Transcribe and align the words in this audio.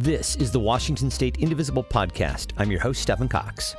This 0.00 0.36
is 0.36 0.52
the 0.52 0.60
Washington 0.60 1.10
State 1.10 1.38
Indivisible 1.38 1.82
Podcast. 1.82 2.52
I'm 2.56 2.70
your 2.70 2.78
host, 2.78 3.02
Stephen 3.02 3.28
Cox. 3.28 3.74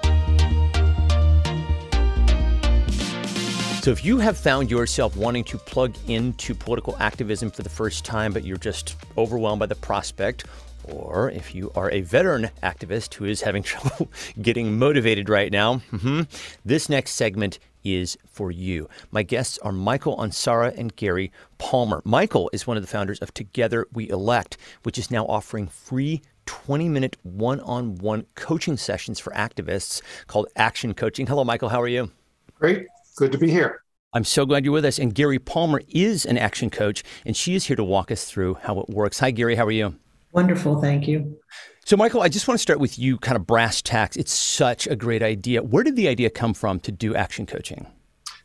So, 3.82 3.92
if 3.92 4.04
you 4.04 4.18
have 4.18 4.38
found 4.38 4.70
yourself 4.70 5.16
wanting 5.16 5.46
to 5.46 5.58
plug 5.58 5.96
into 6.10 6.54
political 6.54 6.98
activism 7.00 7.50
for 7.50 7.64
the 7.64 7.70
first 7.70 8.04
time, 8.04 8.34
but 8.34 8.44
you're 8.44 8.58
just 8.58 8.98
overwhelmed 9.18 9.62
by 9.62 9.68
the 9.68 9.76
prospect, 9.76 10.44
or 10.92 11.30
if 11.32 11.56
you 11.56 11.72
are 11.76 11.92
a 11.92 12.02
veteran 12.02 12.50
activist 12.64 13.14
who 13.16 13.26
is 13.26 13.42
having 13.42 13.64
trouble 13.72 14.12
getting 14.42 14.78
motivated 14.78 15.30
right 15.30 15.52
now, 15.52 15.76
mm-hmm, 15.92 16.22
this 16.66 16.90
next 16.90 17.12
segment 17.12 17.60
is 17.84 18.18
for 18.30 18.52
you. 18.52 18.90
My 19.12 19.24
guests 19.24 19.58
are 19.60 19.72
Michael 19.72 20.18
Ansara 20.18 20.78
and 20.78 20.96
Gari 20.96 21.32
Palmer. 21.58 22.02
Michael 22.06 22.50
is 22.54 22.68
one 22.68 22.78
of 22.78 22.84
the 22.84 22.90
founders 22.90 23.20
of 23.20 23.34
Together 23.34 23.88
We 23.94 24.10
Elect, 24.10 24.58
which 24.84 24.98
is 24.98 25.12
now 25.12 25.26
offering 25.26 25.68
free 25.68 26.22
20 26.46 26.90
minute 26.90 27.18
one 27.24 27.60
on 27.62 27.96
one 27.98 28.26
coaching 28.36 28.76
sessions 28.76 29.20
for 29.20 29.32
activists 29.34 30.02
called 30.28 30.48
Action 30.56 30.94
Coaching. 30.94 31.28
Hello, 31.28 31.44
Michael. 31.44 31.70
How 31.70 31.82
are 31.82 31.88
you? 31.88 32.12
Great. 32.56 32.88
Good 33.18 33.32
to 33.32 33.38
be 33.38 33.50
here. 33.50 33.84
I'm 34.12 34.24
so 34.24 34.46
glad 34.46 34.66
you're 34.66 34.74
with 34.74 34.86
us. 34.86 34.98
And 34.98 35.14
Gari 35.14 35.44
Palmer 35.44 35.82
is 35.90 36.26
an 36.26 36.38
action 36.38 36.72
coach, 36.72 37.04
and 37.26 37.38
she 37.38 37.54
is 37.54 37.66
here 37.66 37.76
to 37.76 37.84
walk 37.84 38.12
us 38.12 38.26
through 38.26 38.56
how 38.56 38.80
it 38.80 38.90
works. 38.90 39.20
Hi, 39.20 39.32
Gari. 39.32 39.56
How 39.56 39.66
are 39.66 39.72
you? 39.72 39.96
Wonderful. 40.32 40.82
Thank 40.82 41.08
you. 41.08 41.40
So, 41.86 41.98
Michael, 41.98 42.22
I 42.22 42.30
just 42.30 42.48
want 42.48 42.60
to 42.60 42.62
start 42.62 42.80
with 42.80 43.00
you, 43.00 43.18
kind 43.18 43.36
of 43.36 43.48
brass 43.48 43.82
tacks. 43.82 44.16
It's 44.16 44.32
such 44.32 44.86
a 44.86 44.96
great 44.96 45.24
idea. 45.24 45.64
Where 45.64 45.84
did 45.84 45.96
the 45.96 46.08
idea 46.08 46.30
come 46.30 46.54
from 46.54 46.80
to 46.82 46.92
do 46.92 47.16
action 47.16 47.46
coaching? 47.46 47.88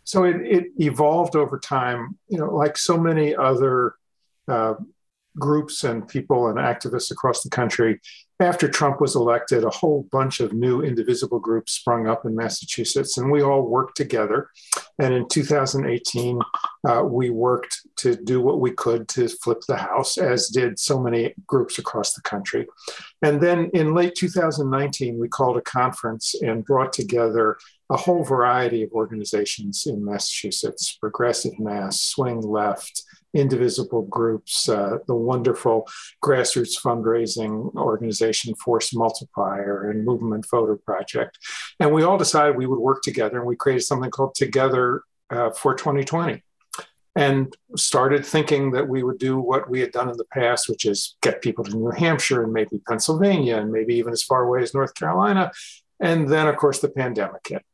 So 0.04 0.24
it, 0.24 0.36
it 0.42 0.64
evolved 0.78 1.36
over 1.36 1.58
time. 1.58 2.18
You 2.28 2.38
know, 2.38 2.54
like 2.54 2.76
so 2.78 2.96
many 2.96 3.34
other 3.34 3.96
uh, 4.48 4.74
groups 5.38 5.84
and 5.84 6.06
people 6.06 6.48
and 6.48 6.58
activists 6.58 7.10
across 7.10 7.42
the 7.42 7.50
country, 7.50 8.00
after 8.40 8.68
Trump 8.68 9.00
was 9.00 9.14
elected, 9.14 9.62
a 9.62 9.70
whole 9.70 10.08
bunch 10.10 10.40
of 10.40 10.52
new 10.52 10.82
indivisible 10.82 11.38
groups 11.38 11.72
sprung 11.72 12.08
up 12.08 12.26
in 12.26 12.34
Massachusetts, 12.34 13.16
and 13.16 13.30
we 13.30 13.42
all 13.42 13.62
worked 13.62 13.96
together. 13.96 14.50
And 14.98 15.14
in 15.14 15.28
2018, 15.28 16.40
uh, 16.88 17.02
we 17.04 17.30
worked 17.30 17.86
to 17.96 18.16
do 18.16 18.40
what 18.40 18.60
we 18.60 18.72
could 18.72 19.08
to 19.10 19.28
flip 19.28 19.62
the 19.68 19.76
House, 19.76 20.18
as 20.18 20.48
did 20.48 20.78
so 20.80 21.00
many 21.00 21.34
groups 21.46 21.78
across 21.78 22.14
the 22.14 22.22
country. 22.22 22.66
And 23.22 23.40
then 23.40 23.70
in 23.72 23.94
late 23.94 24.16
2019, 24.16 25.18
we 25.18 25.28
called 25.28 25.56
a 25.56 25.62
conference 25.62 26.34
and 26.42 26.64
brought 26.64 26.92
together 26.92 27.56
a 27.94 27.96
whole 27.96 28.24
variety 28.24 28.82
of 28.82 28.90
organizations 28.90 29.86
in 29.86 30.04
Massachusetts 30.04 30.98
Progressive 31.00 31.56
Mass, 31.60 32.00
Swing 32.00 32.40
Left, 32.40 33.04
indivisible 33.34 34.02
groups, 34.02 34.68
uh, 34.68 34.98
the 35.06 35.14
wonderful 35.14 35.86
grassroots 36.22 36.76
fundraising 36.82 37.72
organization 37.76 38.52
Force 38.56 38.92
Multiplier 38.92 39.90
and 39.90 40.04
Movement 40.04 40.44
Voter 40.50 40.76
Project. 40.76 41.38
And 41.78 41.92
we 41.92 42.02
all 42.02 42.18
decided 42.18 42.56
we 42.56 42.66
would 42.66 42.80
work 42.80 43.02
together 43.02 43.38
and 43.38 43.46
we 43.46 43.54
created 43.54 43.84
something 43.84 44.10
called 44.10 44.34
Together 44.34 45.02
uh, 45.30 45.50
for 45.50 45.76
2020 45.76 46.42
and 47.14 47.56
started 47.76 48.26
thinking 48.26 48.72
that 48.72 48.88
we 48.88 49.04
would 49.04 49.18
do 49.18 49.38
what 49.38 49.70
we 49.70 49.78
had 49.78 49.92
done 49.92 50.10
in 50.10 50.16
the 50.16 50.26
past, 50.32 50.68
which 50.68 50.84
is 50.84 51.14
get 51.22 51.42
people 51.42 51.62
to 51.62 51.76
New 51.76 51.90
Hampshire 51.90 52.42
and 52.42 52.52
maybe 52.52 52.82
Pennsylvania 52.88 53.58
and 53.58 53.70
maybe 53.70 53.94
even 53.94 54.12
as 54.12 54.24
far 54.24 54.42
away 54.42 54.62
as 54.62 54.74
North 54.74 54.94
Carolina. 54.94 55.52
And 56.00 56.28
then, 56.28 56.48
of 56.48 56.56
course, 56.56 56.80
the 56.80 56.88
pandemic 56.88 57.46
hit. 57.48 57.64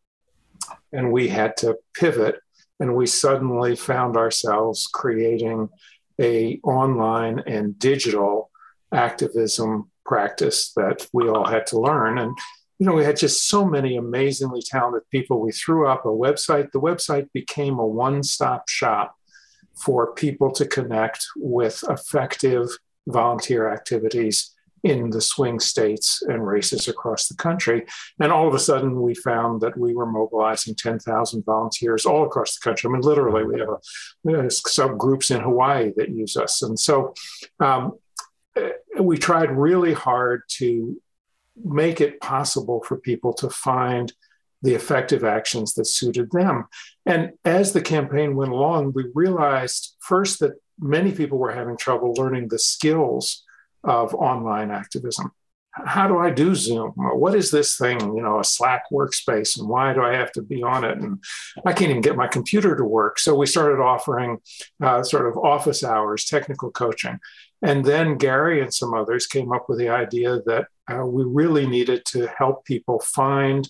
And 0.93 1.13
we 1.13 1.29
had 1.29 1.57
to 1.59 1.77
pivot 1.95 2.41
and 2.81 2.97
we 2.97 3.07
suddenly 3.07 3.77
found 3.77 4.17
ourselves 4.17 4.89
creating 4.93 5.69
a 6.21 6.59
online 6.65 7.43
and 7.47 7.79
digital 7.79 8.51
activism 8.93 9.91
practice 10.05 10.73
that 10.75 11.07
we 11.13 11.29
all 11.29 11.47
had 11.47 11.67
to 11.69 11.79
learn. 11.79 12.19
And 12.19 12.37
you 12.79 12.87
know 12.87 12.95
we 12.95 13.05
had 13.05 13.19
just 13.19 13.47
so 13.47 13.65
many 13.65 13.97
amazingly 13.97 14.63
talented 14.63 15.03
people. 15.11 15.41
We 15.41 15.53
threw 15.53 15.87
up 15.87 16.07
a 16.07 16.09
website. 16.09 16.73
The 16.73 16.81
website 16.81 17.31
became 17.33 17.79
a 17.79 17.87
one-stop 17.87 18.69
shop 18.69 19.15
for 19.77 20.15
people 20.15 20.51
to 20.53 20.67
connect 20.67 21.27
with 21.37 21.85
effective 21.89 22.69
volunteer 23.07 23.73
activities 23.73 24.55
in 24.83 25.11
the 25.11 25.21
swing 25.21 25.61
states 25.61 26.23
and 26.23 26.47
races 26.47 26.89
across 26.89 27.29
the 27.29 27.35
country. 27.35 27.85
And 28.19 28.33
all 28.33 28.49
of 28.49 28.55
a 28.55 28.59
sudden, 28.59 29.01
we 29.03 29.15
found 29.15 29.61
that 29.61 29.77
we 29.77 29.95
were 29.95 30.07
mobilizing 30.07 30.75
10,000 30.75 31.45
volunteers 31.45 32.07
all 32.07 32.25
across 32.25 32.55
the 32.55 32.65
country. 32.65 32.89
I 32.89 32.93
mean, 32.93 33.03
literally, 33.03 33.45
we 33.45 33.61
have, 33.61 33.69
a, 33.69 33.79
we 34.23 34.33
have 34.35 34.45
subgroups 34.47 35.35
in 35.35 35.43
Hawaii 35.43 35.93
that 35.97 36.11
use 36.11 36.37
us. 36.37 36.63
And 36.63 36.79
so 36.79 37.15
um, 37.61 37.99
eh, 38.57 38.71
we 39.01 39.19
tried 39.19 39.51
really 39.51 39.93
hard 39.93 40.43
to 40.59 41.01
make 41.63 42.01
it 42.01 42.21
possible 42.21 42.83
for 42.83 42.97
people 42.97 43.35
to 43.35 43.51
find 43.51 44.13
the 44.63 44.75
effective 44.75 45.25
actions 45.25 45.75
that 45.75 45.87
suited 45.87 46.31
them. 46.31 46.67
And 47.07 47.33
as 47.45 47.73
the 47.73 47.81
campaign 47.81 48.37
went 48.37 48.53
along, 48.53 48.93
we 48.95 49.07
realized 49.15 49.97
first 50.01 50.41
that 50.41 50.53
many 50.79 51.13
people 51.13 51.39
were 51.39 51.53
having 51.53 51.77
trouble 51.77 52.15
learning 52.15 52.49
the 52.49 52.59
skills 52.59 53.45
of 53.85 54.15
online 54.15 54.71
activism. 54.71 55.33
How 55.73 56.09
do 56.09 56.19
I 56.19 56.31
do 56.31 56.55
Zoom? 56.55 56.93
What 56.97 57.35
is 57.37 57.53
this 57.53 57.77
thing, 57.77 58.01
you 58.01 58.23
know, 58.23 58.41
a 58.41 58.45
Slack 58.45 58.85
workspace, 58.93 59.57
and 59.59 59.69
why 59.69 59.93
do 59.93 60.03
I 60.03 60.15
have 60.15 60.33
to 60.33 60.43
be 60.43 60.65
on 60.65 60.85
it? 60.85 60.99
And 60.99 61.23
I 61.65 61.73
can't 61.73 61.91
even 61.91 62.03
get 62.03 62.17
my 62.17 62.27
computer 62.27 62.77
to 62.77 62.85
work. 62.85 63.21
So 63.21 63.37
we 63.37 63.47
started 63.47 63.81
offering 63.81 64.39
uh, 64.83 65.05
sort 65.05 65.29
of 65.29 65.39
office 65.39 65.85
hours, 65.85 66.25
technical 66.25 66.73
coaching. 66.73 67.21
And 67.63 67.85
then 67.85 68.19
Gari 68.19 68.63
and 68.63 68.75
some 68.75 68.95
others 68.95 69.27
came 69.29 69.53
up 69.53 69.67
with 69.69 69.79
the 69.79 69.91
idea 69.91 70.41
that 70.47 70.67
uh, 70.93 71.07
we 71.07 71.23
really 71.25 71.67
needed 71.67 72.05
to 72.07 72.27
help 72.27 72.65
people 72.65 72.99
find 72.99 73.69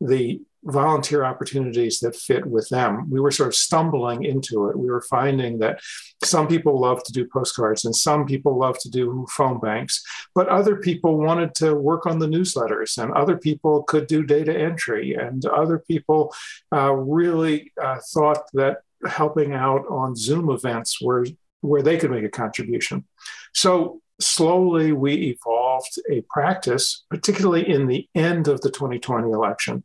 the 0.00 0.42
volunteer 0.68 1.24
opportunities 1.24 1.98
that 2.00 2.14
fit 2.14 2.46
with 2.46 2.68
them. 2.68 3.10
We 3.10 3.20
were 3.20 3.30
sort 3.30 3.48
of 3.48 3.54
stumbling 3.54 4.24
into 4.24 4.68
it. 4.68 4.78
We 4.78 4.90
were 4.90 5.00
finding 5.02 5.58
that 5.58 5.80
some 6.22 6.46
people 6.46 6.78
love 6.78 7.02
to 7.04 7.12
do 7.12 7.26
postcards 7.26 7.84
and 7.84 7.96
some 7.96 8.26
people 8.26 8.58
love 8.58 8.78
to 8.80 8.90
do 8.90 9.26
phone 9.30 9.58
banks, 9.60 10.02
but 10.34 10.48
other 10.48 10.76
people 10.76 11.16
wanted 11.16 11.54
to 11.56 11.74
work 11.74 12.06
on 12.06 12.18
the 12.18 12.26
newsletters 12.26 13.02
and 13.02 13.12
other 13.12 13.36
people 13.36 13.82
could 13.84 14.06
do 14.06 14.22
data 14.22 14.56
entry 14.56 15.14
and 15.14 15.44
other 15.46 15.78
people 15.78 16.34
uh, 16.72 16.92
really 16.92 17.72
uh, 17.82 17.98
thought 18.12 18.44
that 18.52 18.78
helping 19.06 19.54
out 19.54 19.86
on 19.88 20.16
Zoom 20.16 20.50
events 20.50 21.00
were 21.00 21.24
where 21.60 21.82
they 21.82 21.96
could 21.96 22.10
make 22.10 22.24
a 22.24 22.28
contribution. 22.28 23.04
So 23.52 24.00
slowly 24.20 24.92
we 24.92 25.14
evolved 25.14 25.98
a 26.10 26.22
practice, 26.30 27.04
particularly 27.10 27.68
in 27.68 27.86
the 27.86 28.08
end 28.14 28.48
of 28.48 28.60
the 28.60 28.70
2020 28.70 29.30
election, 29.30 29.82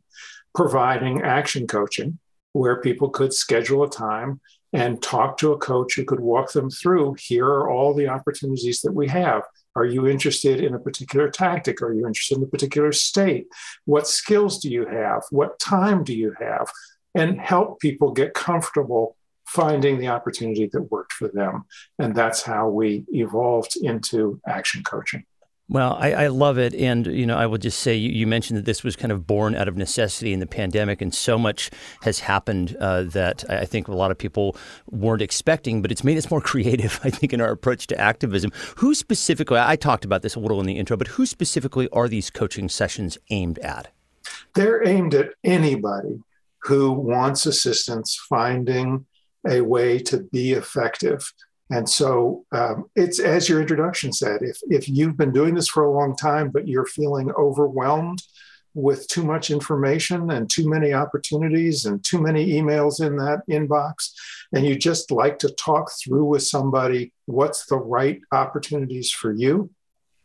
providing 0.54 1.22
action 1.22 1.66
coaching 1.66 2.18
where 2.52 2.80
people 2.80 3.10
could 3.10 3.34
schedule 3.34 3.82
a 3.82 3.90
time 3.90 4.40
and 4.72 5.02
talk 5.02 5.36
to 5.38 5.52
a 5.52 5.58
coach 5.58 5.94
who 5.94 6.04
could 6.04 6.20
walk 6.20 6.52
them 6.52 6.70
through 6.70 7.16
here 7.18 7.46
are 7.46 7.70
all 7.70 7.94
the 7.94 8.08
opportunities 8.08 8.80
that 8.80 8.92
we 8.92 9.08
have. 9.08 9.42
Are 9.76 9.84
you 9.84 10.06
interested 10.06 10.60
in 10.60 10.74
a 10.74 10.78
particular 10.78 11.30
tactic? 11.30 11.82
Are 11.82 11.92
you 11.92 12.06
interested 12.06 12.38
in 12.38 12.44
a 12.44 12.48
particular 12.48 12.92
state? 12.92 13.46
What 13.84 14.08
skills 14.08 14.58
do 14.58 14.68
you 14.70 14.86
have? 14.86 15.22
What 15.30 15.58
time 15.58 16.04
do 16.04 16.14
you 16.14 16.34
have? 16.40 16.68
And 17.14 17.40
help 17.40 17.80
people 17.80 18.12
get 18.12 18.34
comfortable 18.34 19.16
finding 19.46 19.98
the 19.98 20.08
opportunity 20.08 20.68
that 20.72 20.90
worked 20.90 21.12
for 21.12 21.28
them. 21.28 21.64
And 21.98 22.14
that's 22.14 22.42
how 22.42 22.68
we 22.68 23.04
evolved 23.12 23.76
into 23.76 24.40
action 24.46 24.82
coaching. 24.82 25.24
Well, 25.68 25.96
I, 25.98 26.12
I, 26.12 26.26
love 26.26 26.58
it. 26.58 26.74
And, 26.74 27.06
you 27.06 27.24
know, 27.24 27.38
I 27.38 27.46
will 27.46 27.56
just 27.56 27.80
say 27.80 27.94
you, 27.94 28.10
you, 28.10 28.26
mentioned 28.26 28.58
that 28.58 28.66
this 28.66 28.84
was 28.84 28.96
kind 28.96 29.10
of 29.10 29.26
born 29.26 29.54
out 29.54 29.66
of 29.66 29.78
necessity 29.78 30.34
in 30.34 30.40
the 30.40 30.46
pandemic, 30.46 31.00
and 31.00 31.14
so 31.14 31.38
much 31.38 31.70
has 32.02 32.18
happened 32.18 32.76
uh, 32.80 33.04
that 33.04 33.48
I 33.48 33.64
think 33.64 33.88
a 33.88 33.94
lot 33.94 34.10
of 34.10 34.18
people 34.18 34.56
weren't 34.90 35.22
expecting, 35.22 35.80
but 35.80 35.90
it's 35.90 36.04
made 36.04 36.18
us 36.18 36.30
more 36.30 36.40
creative, 36.42 37.00
I 37.02 37.08
think, 37.08 37.32
in 37.32 37.40
our 37.40 37.50
approach 37.50 37.86
to 37.88 37.98
activism. 37.98 38.52
Who 38.76 38.94
specifically, 38.94 39.58
I 39.58 39.76
talked 39.76 40.04
about 40.04 40.20
this 40.20 40.34
a 40.34 40.40
little 40.40 40.60
in 40.60 40.66
the 40.66 40.78
intro, 40.78 40.98
but 40.98 41.08
who 41.08 41.24
specifically 41.24 41.88
are 41.90 42.08
these 42.08 42.28
coaching 42.28 42.68
sessions 42.68 43.16
aimed 43.30 43.58
at? 43.60 43.88
They're 44.54 44.86
aimed 44.86 45.14
at 45.14 45.30
anybody 45.44 46.20
who 46.62 46.92
wants 46.92 47.46
assistance 47.46 48.18
finding 48.28 49.06
a 49.48 49.62
way 49.62 49.98
to 49.98 50.24
be 50.32 50.52
effective 50.52 51.32
and 51.70 51.88
so 51.88 52.44
um, 52.52 52.86
it's 52.94 53.18
as 53.18 53.48
your 53.48 53.60
introduction 53.60 54.12
said, 54.12 54.42
if, 54.42 54.58
if 54.68 54.88
you've 54.88 55.16
been 55.16 55.32
doing 55.32 55.54
this 55.54 55.68
for 55.68 55.84
a 55.84 55.92
long 55.92 56.14
time, 56.14 56.50
but 56.50 56.68
you're 56.68 56.86
feeling 56.86 57.30
overwhelmed 57.32 58.22
with 58.74 59.06
too 59.06 59.22
much 59.22 59.50
information 59.50 60.30
and 60.32 60.50
too 60.50 60.68
many 60.68 60.92
opportunities 60.92 61.84
and 61.84 62.04
too 62.04 62.20
many 62.20 62.52
emails 62.52 63.04
in 63.04 63.16
that 63.16 63.40
inbox, 63.48 64.10
and 64.52 64.66
you 64.66 64.76
just 64.76 65.10
like 65.10 65.38
to 65.38 65.48
talk 65.48 65.90
through 66.02 66.24
with 66.24 66.42
somebody 66.42 67.12
what's 67.26 67.66
the 67.66 67.78
right 67.78 68.20
opportunities 68.32 69.10
for 69.10 69.32
you, 69.32 69.70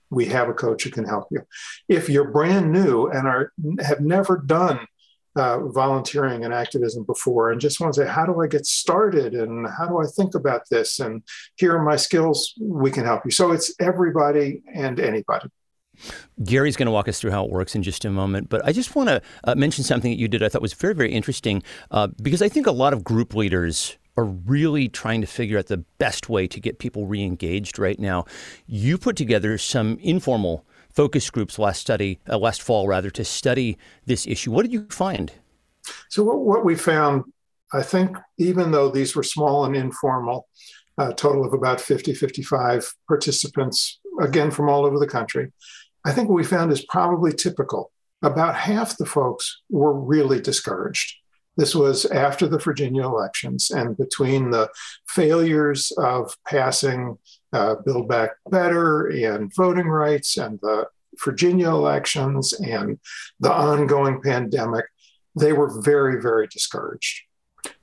we 0.10 0.26
have 0.26 0.50
a 0.50 0.54
coach 0.54 0.84
who 0.84 0.90
can 0.90 1.06
help 1.06 1.28
you. 1.32 1.42
If 1.88 2.10
you're 2.10 2.32
brand 2.32 2.72
new 2.74 3.08
and 3.08 3.28
are 3.28 3.54
have 3.80 4.02
never 4.02 4.38
done 4.38 4.80
uh, 5.40 5.68
volunteering 5.70 6.46
and 6.46 6.54
activism 6.54 7.04
before 7.04 7.52
and 7.52 7.60
just 7.62 7.80
want 7.80 7.94
to 7.94 8.02
say, 8.02 8.08
how 8.08 8.26
do 8.26 8.42
I 8.42 8.48
get 8.48 8.66
started 8.66 9.34
and 9.34 9.68
how 9.68 9.88
do 9.88 10.00
I 10.00 10.06
think 10.06 10.36
about 10.36 10.64
this? 10.70 11.00
And 11.00 11.24
here 11.56 11.76
are 11.76 11.84
my 11.84 11.96
skills. 11.96 12.54
We 12.60 12.92
can 12.92 13.06
help 13.06 13.24
you. 13.26 13.32
So 13.32 13.52
it's 13.52 13.74
everybody 13.80 14.62
and 14.74 15.00
anybody. 15.00 15.50
Gari's 16.44 16.78
going 16.78 16.86
to 16.86 16.92
walk 16.92 17.08
us 17.08 17.20
through 17.20 17.32
how 17.32 17.46
it 17.46 17.52
works 17.52 17.76
in 17.76 17.84
just 17.84 18.06
a 18.06 18.10
moment, 18.10 18.50
but 18.50 18.64
I 18.66 18.72
just 18.72 18.96
want 18.96 19.10
to 19.10 19.22
uh, 19.44 19.56
mention 19.56 19.84
something 19.84 20.12
that 20.12 20.18
you 20.20 20.28
did 20.28 20.44
I 20.44 20.50
thought 20.50 20.62
was 20.62 20.74
very, 20.74 20.96
very 20.96 21.12
interesting 21.12 21.64
uh, 21.92 22.08
because 22.22 22.42
I 22.42 22.50
think 22.50 22.68
a 22.68 22.72
lot 22.72 22.94
of 22.94 23.04
group 23.04 23.34
leaders 23.34 23.98
are 24.18 24.26
really 24.26 24.88
trying 24.90 25.22
to 25.22 25.28
figure 25.28 25.58
out 25.58 25.68
the 25.68 25.84
best 25.98 26.30
way 26.30 26.48
to 26.48 26.60
get 26.60 26.80
people 26.80 27.06
re-engaged 27.06 27.80
right 27.80 28.00
now. 28.00 28.26
You 28.68 28.98
put 28.98 29.16
together 29.16 29.58
some 29.58 29.98
informal 30.02 30.66
focus 31.00 31.30
groups 31.30 31.58
last 31.58 31.80
study, 31.80 32.20
uh, 32.28 32.38
last 32.38 32.62
fall 32.62 32.86
rather, 32.86 33.10
to 33.10 33.24
study 33.24 33.78
this 34.06 34.28
issue. 34.28 34.52
What 34.52 34.64
did 34.64 34.74
you 34.74 34.86
find? 34.90 35.32
So 36.10 36.24
what, 36.24 36.40
what 36.40 36.66
we 36.66 36.76
found, 36.76 37.24
I 37.72 37.84
think, 37.84 38.18
even 38.38 38.72
though 38.72 38.90
these 38.90 39.16
were 39.16 39.24
small 39.24 39.64
and 39.64 39.78
informal, 39.78 40.50
a 40.98 41.14
total 41.14 41.46
of 41.46 41.54
about 41.54 41.80
50, 41.80 42.14
55 42.14 42.94
participants, 43.08 44.02
again 44.20 44.52
from 44.52 44.68
all 44.68 44.84
over 44.86 45.00
the 45.00 45.08
country. 45.08 45.54
I 46.06 46.12
think 46.12 46.28
what 46.28 46.36
we 46.36 46.44
found 46.44 46.70
is 46.74 46.84
probably 46.84 47.32
typical. 47.32 47.94
About 48.22 48.56
half 48.56 48.98
the 48.98 49.06
folks 49.06 49.62
were 49.70 49.98
really 49.98 50.42
discouraged. 50.42 51.16
This 51.56 51.74
was 51.74 52.08
after 52.08 52.46
the 52.46 52.60
Virginia 52.60 53.04
elections 53.04 53.72
and 53.72 53.96
between 53.96 54.52
the 54.52 54.70
failures 55.08 55.94
of 55.98 56.36
passing 56.46 57.18
uh, 57.54 57.76
Build 57.86 58.08
Back 58.08 58.32
Better 58.50 59.08
and 59.08 59.54
voting 59.56 59.88
rights 59.88 60.38
and 60.38 60.60
the 60.62 60.88
Virginia 61.24 61.70
elections 61.70 62.54
and 62.54 63.00
the 63.40 63.52
ongoing 63.52 64.22
pandemic, 64.22 64.86
they 65.36 65.54
were 65.54 65.82
very, 65.82 66.22
very 66.22 66.48
discouraged. 66.48 67.22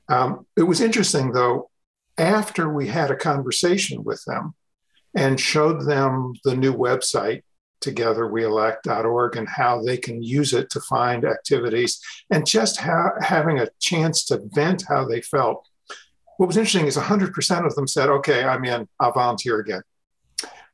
Um, 0.09 0.47
it 0.57 0.63
was 0.63 0.81
interesting, 0.81 1.33
though, 1.33 1.71
after 2.19 2.73
we 2.73 2.89
had 2.89 3.11
a 3.11 3.17
conversation 3.17 4.05
with 4.05 4.23
them 4.27 4.55
and 5.15 5.41
showed 5.41 5.85
them 5.87 6.35
the 6.45 6.57
new 6.57 6.75
website 6.75 7.43
togetherweelect.org 7.83 9.37
and 9.37 9.49
how 9.49 9.83
they 9.83 9.97
can 9.97 10.23
use 10.23 10.53
it 10.53 10.71
to 10.71 10.81
find 10.81 11.25
activities 11.25 12.01
and 12.31 12.47
just 12.47 12.79
ha- 12.79 13.12
having 13.21 13.59
a 13.59 13.69
chance 13.81 14.25
to 14.25 14.43
vent 14.55 14.85
how 14.89 15.05
they 15.05 15.21
felt. 15.21 15.67
What 16.38 16.47
was 16.47 16.56
interesting 16.56 16.87
is 16.87 16.97
100% 16.97 17.67
of 17.67 17.75
them 17.75 17.87
said, 17.87 18.09
okay, 18.09 18.44
I'm 18.44 18.65
in, 18.65 18.88
I'll 19.00 19.12
volunteer 19.12 19.59
again. 19.59 19.83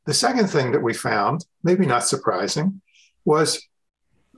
The 0.05 0.13
second 0.13 0.47
thing 0.47 0.71
that 0.73 0.83
we 0.83 0.93
found, 0.93 1.45
maybe 1.63 1.85
not 1.85 2.05
surprising, 2.05 2.81
was 3.23 3.65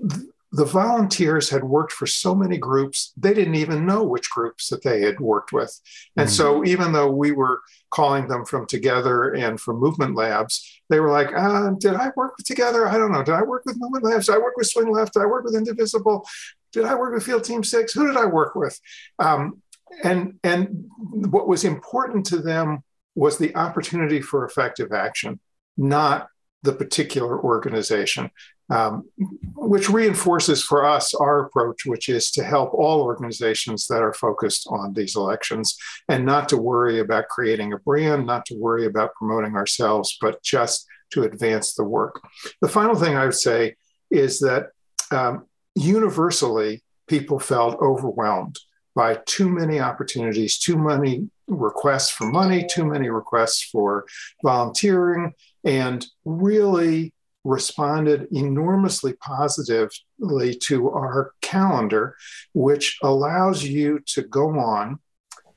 th- 0.09 0.27
the 0.51 0.65
volunteers 0.65 1.49
had 1.49 1.63
worked 1.65 1.91
for 1.91 2.07
so 2.07 2.33
many 2.33 2.57
groups, 2.57 3.11
they 3.17 3.33
didn't 3.33 3.55
even 3.55 3.85
know 3.85 4.03
which 4.03 4.29
groups 4.29 4.69
that 4.69 4.83
they 4.83 5.01
had 5.01 5.19
worked 5.19 5.51
with. 5.51 5.77
And 6.15 6.27
mm-hmm. 6.27 6.33
so, 6.33 6.63
even 6.63 6.93
though 6.93 7.11
we 7.11 7.33
were 7.33 7.61
calling 7.89 8.27
them 8.27 8.45
from 8.45 8.65
Together 8.65 9.33
and 9.33 9.59
from 9.59 9.79
Movement 9.79 10.15
Labs, 10.15 10.81
they 10.89 11.01
were 11.01 11.11
like, 11.11 11.33
uh, 11.35 11.71
Did 11.71 11.95
I 11.95 12.11
work 12.15 12.37
with 12.37 12.45
Together? 12.45 12.87
I 12.87 12.97
don't 12.97 13.11
know. 13.11 13.23
Did 13.23 13.33
I 13.33 13.41
work 13.41 13.63
with 13.65 13.79
Movement 13.79 14.05
Labs? 14.05 14.27
Did 14.27 14.35
I 14.35 14.37
work 14.37 14.55
with 14.55 14.67
Swing 14.67 14.91
Left? 14.91 15.13
Did 15.13 15.23
I 15.23 15.25
work 15.25 15.43
with 15.43 15.55
Indivisible? 15.55 16.25
Did 16.71 16.85
I 16.85 16.95
work 16.95 17.13
with 17.13 17.23
Field 17.23 17.43
Team 17.43 17.63
Six? 17.63 17.93
Who 17.93 18.07
did 18.07 18.17
I 18.17 18.25
work 18.25 18.55
with? 18.55 18.79
Um, 19.19 19.61
and, 20.03 20.39
and 20.43 20.85
what 21.09 21.47
was 21.47 21.63
important 21.63 22.25
to 22.27 22.37
them 22.37 22.83
was 23.15 23.37
the 23.37 23.55
opportunity 23.55 24.21
for 24.21 24.45
effective 24.45 24.91
action, 24.91 25.39
not 25.77 26.27
the 26.63 26.73
particular 26.73 27.39
organization 27.39 28.29
um, 28.69 29.07
which 29.55 29.89
reinforces 29.89 30.63
for 30.63 30.85
us 30.85 31.13
our 31.13 31.45
approach, 31.45 31.85
which 31.85 32.09
is 32.09 32.31
to 32.31 32.43
help 32.43 32.73
all 32.73 33.01
organizations 33.01 33.87
that 33.87 34.01
are 34.01 34.13
focused 34.13 34.67
on 34.69 34.93
these 34.93 35.15
elections 35.15 35.77
and 36.09 36.25
not 36.25 36.49
to 36.49 36.57
worry 36.57 36.99
about 36.99 37.27
creating 37.27 37.73
a 37.73 37.77
brand, 37.77 38.25
not 38.25 38.45
to 38.47 38.55
worry 38.55 38.85
about 38.85 39.13
promoting 39.15 39.55
ourselves, 39.55 40.17
but 40.19 40.41
just 40.41 40.87
to 41.11 41.23
advance 41.23 41.75
the 41.75 41.83
work. 41.83 42.21
The 42.61 42.67
final 42.67 42.95
thing 42.95 43.15
I 43.15 43.25
would 43.25 43.35
say 43.35 43.75
is 44.09 44.39
that 44.39 44.69
um, 45.11 45.45
universally, 45.75 46.83
people 47.07 47.37
felt 47.37 47.79
overwhelmed 47.79 48.57
by 48.95 49.19
too 49.25 49.49
many 49.49 49.79
opportunities, 49.79 50.57
too 50.57 50.77
many 50.77 51.29
requests 51.47 52.09
for 52.09 52.31
money, 52.31 52.65
too 52.65 52.85
many 52.85 53.09
requests 53.09 53.61
for 53.61 54.05
volunteering, 54.43 55.33
and 55.63 56.05
really 56.23 57.13
responded 57.43 58.27
enormously 58.31 59.13
positively 59.13 60.55
to 60.55 60.89
our 60.89 61.33
calendar, 61.41 62.15
which 62.53 62.97
allows 63.03 63.63
you 63.63 63.99
to 64.07 64.23
go 64.23 64.57
on 64.57 64.97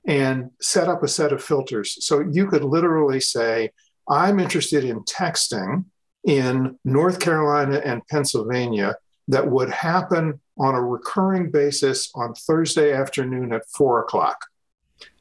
and 0.06 0.50
set 0.60 0.88
up 0.88 1.02
a 1.02 1.08
set 1.08 1.32
of 1.32 1.42
filters. 1.42 2.04
So 2.04 2.20
you 2.20 2.46
could 2.46 2.64
literally 2.64 3.20
say, 3.20 3.70
I'm 4.08 4.40
interested 4.40 4.84
in 4.84 5.00
texting 5.00 5.84
in 6.24 6.78
North 6.84 7.20
Carolina 7.20 7.80
and 7.84 8.06
Pennsylvania 8.08 8.96
that 9.28 9.50
would 9.50 9.70
happen 9.70 10.40
on 10.58 10.74
a 10.74 10.82
recurring 10.82 11.50
basis 11.50 12.10
on 12.14 12.34
Thursday 12.34 12.92
afternoon 12.92 13.52
at 13.52 13.62
four 13.76 14.00
o'clock 14.00 14.44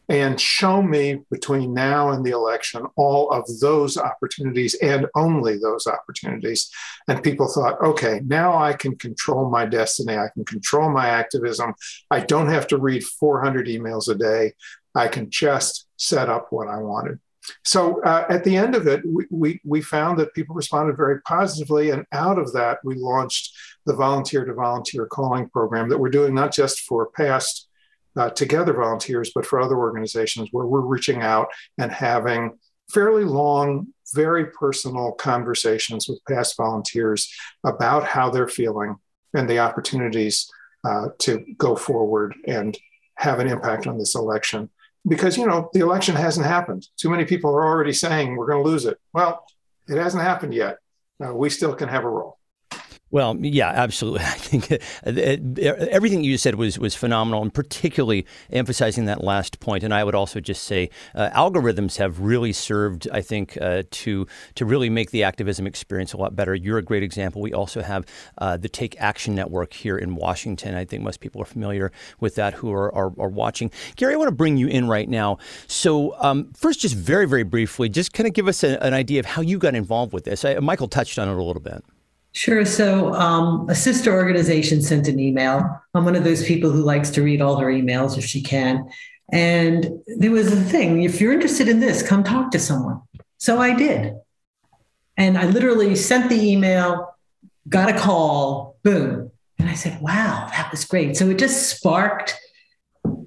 and 0.09 0.39
show 0.39 0.81
me 0.81 1.19
between 1.29 1.73
now 1.73 2.11
and 2.11 2.25
the 2.25 2.31
election 2.31 2.85
all 2.95 3.29
of 3.29 3.45
those 3.59 3.97
opportunities 3.97 4.73
and 4.75 5.05
only 5.15 5.57
those 5.57 5.85
opportunities. 5.85 6.69
And 7.07 7.23
people 7.23 7.47
thought, 7.47 7.81
okay, 7.81 8.21
now 8.25 8.57
I 8.57 8.73
can 8.73 8.95
control 8.95 9.49
my 9.49 9.65
destiny. 9.65 10.17
I 10.17 10.29
can 10.33 10.45
control 10.45 10.89
my 10.89 11.07
activism. 11.07 11.73
I 12.09 12.21
don't 12.21 12.47
have 12.47 12.67
to 12.67 12.77
read 12.77 13.03
400 13.03 13.67
emails 13.67 14.09
a 14.09 14.15
day. 14.15 14.53
I 14.95 15.07
can 15.07 15.29
just 15.29 15.87
set 15.97 16.29
up 16.29 16.47
what 16.51 16.67
I 16.67 16.77
wanted. 16.77 17.19
So 17.63 18.01
uh, 18.03 18.25
at 18.29 18.43
the 18.43 18.57
end 18.57 18.75
of 18.75 18.87
it, 18.87 19.01
we, 19.05 19.25
we, 19.29 19.61
we 19.63 19.81
found 19.81 20.19
that 20.19 20.33
people 20.33 20.55
responded 20.55 20.97
very 20.97 21.21
positively. 21.21 21.91
And 21.91 22.05
out 22.11 22.39
of 22.39 22.53
that, 22.53 22.79
we 22.83 22.95
launched 22.95 23.55
the 23.87 23.95
volunteer 23.95 24.45
to 24.45 24.53
volunteer 24.53 25.07
calling 25.07 25.49
program 25.49 25.89
that 25.89 25.97
we're 25.97 26.09
doing 26.09 26.35
not 26.35 26.53
just 26.53 26.81
for 26.81 27.09
past 27.11 27.67
uh, 28.17 28.29
together 28.29 28.73
volunteers, 28.73 29.31
but 29.33 29.45
for 29.45 29.59
other 29.59 29.77
organizations 29.77 30.49
where 30.51 30.65
we're 30.65 30.81
reaching 30.81 31.21
out 31.21 31.47
and 31.77 31.91
having 31.91 32.57
fairly 32.91 33.23
long, 33.23 33.87
very 34.13 34.47
personal 34.47 35.11
conversations 35.13 36.07
with 36.07 36.23
past 36.25 36.57
volunteers 36.57 37.33
about 37.63 38.03
how 38.03 38.29
they're 38.29 38.47
feeling 38.47 38.95
and 39.33 39.49
the 39.49 39.59
opportunities 39.59 40.51
uh, 40.83 41.07
to 41.19 41.45
go 41.57 41.75
forward 41.75 42.35
and 42.47 42.77
have 43.15 43.39
an 43.39 43.47
impact 43.47 43.87
on 43.87 43.97
this 43.97 44.15
election. 44.15 44.69
Because, 45.07 45.37
you 45.37 45.45
know, 45.45 45.69
the 45.73 45.79
election 45.79 46.15
hasn't 46.15 46.45
happened. 46.45 46.87
Too 46.97 47.09
many 47.09 47.23
people 47.23 47.51
are 47.51 47.65
already 47.65 47.93
saying 47.93 48.35
we're 48.35 48.47
going 48.47 48.63
to 48.63 48.69
lose 48.69 48.85
it. 48.85 48.97
Well, 49.13 49.45
it 49.87 49.97
hasn't 49.97 50.23
happened 50.23 50.53
yet. 50.53 50.77
Uh, 51.23 51.33
we 51.33 51.49
still 51.49 51.73
can 51.73 51.87
have 51.87 52.03
a 52.03 52.09
role. 52.09 52.37
Well, 53.09 53.37
yeah, 53.39 53.69
absolutely. 53.69 54.19
I 54.25 54.31
think 54.31 54.71
everything 55.05 56.23
you 56.23 56.37
said 56.37 56.55
was 56.55 56.77
was 56.77 56.93
phenomenal, 56.93 57.41
and 57.41 57.53
particularly 57.53 58.25
emphasizing 58.51 59.05
that 59.05 59.23
last 59.23 59.59
point. 59.61 59.83
And 59.83 59.93
I 59.93 60.03
would 60.03 60.15
also 60.15 60.41
just 60.41 60.63
say 60.63 60.89
uh, 61.15 61.29
algorithms 61.33 61.97
have 61.97 62.19
really 62.19 62.51
served, 62.51 63.07
I 63.11 63.21
think, 63.21 63.57
uh, 63.61 63.83
to 63.89 64.27
to 64.55 64.65
really 64.65 64.89
make 64.89 65.11
the 65.11 65.23
activism 65.23 65.65
experience 65.65 66.11
a 66.11 66.17
lot 66.17 66.35
better. 66.35 66.53
You're 66.53 66.79
a 66.79 66.83
great 66.83 67.03
example. 67.03 67.41
We 67.41 67.53
also 67.53 67.81
have 67.81 68.05
uh, 68.39 68.57
the 68.57 68.67
Take 68.69 68.99
Action 68.99 69.33
Network 69.35 69.73
here 69.73 69.97
in 69.97 70.15
Washington. 70.15 70.75
I 70.75 70.83
think 70.83 71.01
most 71.01 71.21
people 71.21 71.41
are 71.41 71.45
familiar 71.45 71.93
with 72.19 72.35
that 72.35 72.55
who 72.55 72.73
are 72.73 72.93
are, 72.93 73.13
are 73.17 73.29
watching. 73.29 73.69
Gari, 73.95 74.13
I 74.13 74.17
want 74.17 74.27
to 74.27 74.35
bring 74.35 74.57
you 74.57 74.67
in 74.67 74.87
right 74.87 75.07
now. 75.07 75.37
So 75.67 76.13
um, 76.21 76.51
first, 76.53 76.81
just 76.81 76.95
very 76.95 77.25
very 77.25 77.43
briefly, 77.43 77.87
just 77.87 78.11
kind 78.11 78.27
of 78.27 78.33
give 78.33 78.49
us 78.49 78.65
a, 78.65 78.83
an 78.83 78.93
idea 78.93 79.21
of 79.21 79.25
how 79.25 79.41
you 79.41 79.57
got 79.59 79.75
involved 79.75 80.11
with 80.11 80.25
this. 80.25 80.43
I, 80.43 80.59
Michael 80.59 80.89
touched 80.89 81.17
on 81.17 81.29
it 81.29 81.37
a 81.37 81.41
little 81.41 81.61
bit. 81.61 81.85
Sure. 82.37 82.65
So, 82.65 83.15
um, 83.15 83.67
a 83.67 83.73
sister 83.73 84.13
organization 84.13 84.83
sent 84.83 85.07
an 85.07 85.19
email. 85.19 85.81
I'm 85.95 86.05
one 86.05 86.15
of 86.15 86.23
those 86.23 86.45
people 86.45 86.69
who 86.69 86.83
likes 86.83 87.09
to 87.11 87.23
read 87.23 87.41
all 87.41 87.55
her 87.55 87.65
emails 87.65 88.15
if 88.15 88.25
she 88.25 88.43
can. 88.43 88.87
And 89.33 89.89
there 90.05 90.29
was 90.29 90.53
a 90.53 90.55
thing 90.55 91.01
if 91.01 91.19
you're 91.19 91.33
interested 91.33 91.67
in 91.67 91.79
this, 91.79 92.07
come 92.07 92.23
talk 92.23 92.51
to 92.51 92.59
someone. 92.59 93.01
So 93.39 93.59
I 93.59 93.73
did. 93.75 94.13
And 95.17 95.35
I 95.35 95.47
literally 95.47 95.95
sent 95.95 96.29
the 96.29 96.39
email, 96.39 97.11
got 97.67 97.89
a 97.89 97.97
call, 97.97 98.77
boom. 98.83 99.31
And 99.57 99.67
I 99.67 99.73
said, 99.73 99.99
wow, 99.99 100.47
that 100.51 100.69
was 100.69 100.85
great. 100.85 101.17
So 101.17 101.31
it 101.31 101.39
just 101.39 101.75
sparked 101.75 102.35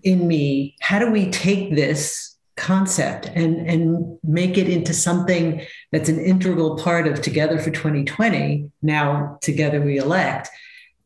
in 0.05 0.29
me 0.29 0.77
how 0.81 1.01
do 1.01 1.11
we 1.11 1.33
take 1.33 1.75
this 1.75 2.30
concept 2.61 3.27
and, 3.35 3.67
and 3.69 4.19
make 4.23 4.57
it 4.59 4.69
into 4.69 4.93
something 4.93 5.67
that's 5.91 6.09
an 6.09 6.21
integral 6.21 6.77
part 6.77 7.09
of 7.09 7.21
Together 7.23 7.59
for 7.59 7.71
2020, 7.71 8.71
now 8.83 9.39
Together 9.41 9.81
We 9.81 9.97
Elect. 9.97 10.49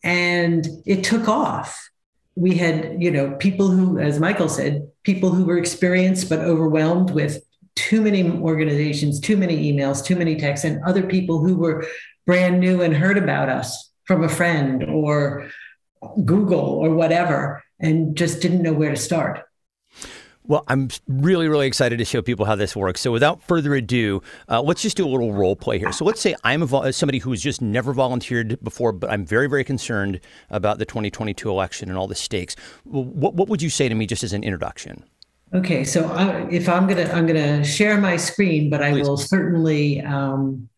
And 0.03 0.67
it 0.85 1.05
took 1.05 1.29
off. 1.29 1.89
We 2.35 2.57
had, 2.57 3.01
you 3.01 3.11
know, 3.11 3.37
people 3.37 3.69
who, 3.69 3.99
as 3.99 4.19
Michael 4.19 4.49
said, 4.49 4.91
people 5.05 5.31
who 5.31 5.45
were 5.45 5.57
experienced 5.57 6.29
but 6.29 6.41
overwhelmed 6.41 7.11
with 7.11 7.43
too 7.77 8.03
many 8.03 8.29
organizations, 8.29 9.21
too 9.21 9.37
many 9.37 9.73
emails, 9.73 10.05
too 10.05 10.17
many 10.17 10.37
texts, 10.37 10.65
and 10.65 10.83
other 10.85 11.05
people 11.05 11.39
who 11.39 11.57
were 11.57 11.87
brand 12.27 12.61
new 12.61 12.83
and 12.83 12.95
heard 12.95 13.17
about 13.17 13.49
us 13.49 13.93
from 14.05 14.25
a 14.25 14.29
friend 14.29 14.83
or 14.85 15.49
Google 16.25 16.61
or 16.61 16.91
whatever 16.95 17.63
and 17.81 18.17
just 18.17 18.41
didn't 18.41 18.63
know 18.63 18.73
where 18.73 18.91
to 18.91 18.97
start. 18.97 19.45
Well, 20.47 20.63
I'm 20.69 20.89
really, 21.09 21.49
really 21.49 21.67
excited 21.67 21.99
to 21.99 22.05
show 22.05 22.21
people 22.21 22.45
how 22.45 22.55
this 22.55 22.77
works. 22.77 23.01
So, 23.01 23.11
without 23.11 23.43
further 23.43 23.75
ado, 23.75 24.23
uh, 24.51 24.61
let's 24.61 24.83
just 24.83 24.97
do 24.97 25.07
a 25.07 25.09
little 25.09 25.33
role 25.33 25.57
play 25.57 25.79
here. 25.79 25.91
So, 25.91 26.05
let's 26.05 26.21
say 26.21 26.35
I'm 26.45 26.63
a 26.63 26.67
vo- 26.67 26.91
somebody 26.91 27.19
who's 27.19 27.41
just 27.41 27.63
never 27.63 27.95
volunteered 27.95 28.63
before, 28.63 28.93
but 28.93 29.11
I'm 29.11 29.25
very, 29.25 29.49
very 29.49 29.65
concerned 29.65 30.21
about 30.51 30.79
the 30.79 30.85
2022 30.85 31.49
election 31.49 31.89
and 31.89 31.97
all 31.97 32.07
the 32.07 32.15
stakes. 32.15 32.57
What, 32.85 33.35
what 33.35 33.49
would 33.49 33.63
you 33.63 33.71
say 33.71 33.89
to 33.89 33.95
me 33.95 34.07
just 34.07 34.23
as 34.23 34.35
an 34.35 34.45
introduction? 34.45 35.05
Okay, 35.55 35.83
so 35.83 36.09
I, 36.09 36.47
if 36.51 36.69
I'm 36.69 36.87
gonna, 36.87 37.05
I'm 37.05 37.27
gonna 37.27 37.65
share 37.65 37.99
my 37.99 38.17
screen, 38.17 38.69
but 38.69 38.83
I 38.83 38.91
Please. 38.91 39.09
will 39.09 39.17
certainly 39.17 40.03
um, 40.03 40.69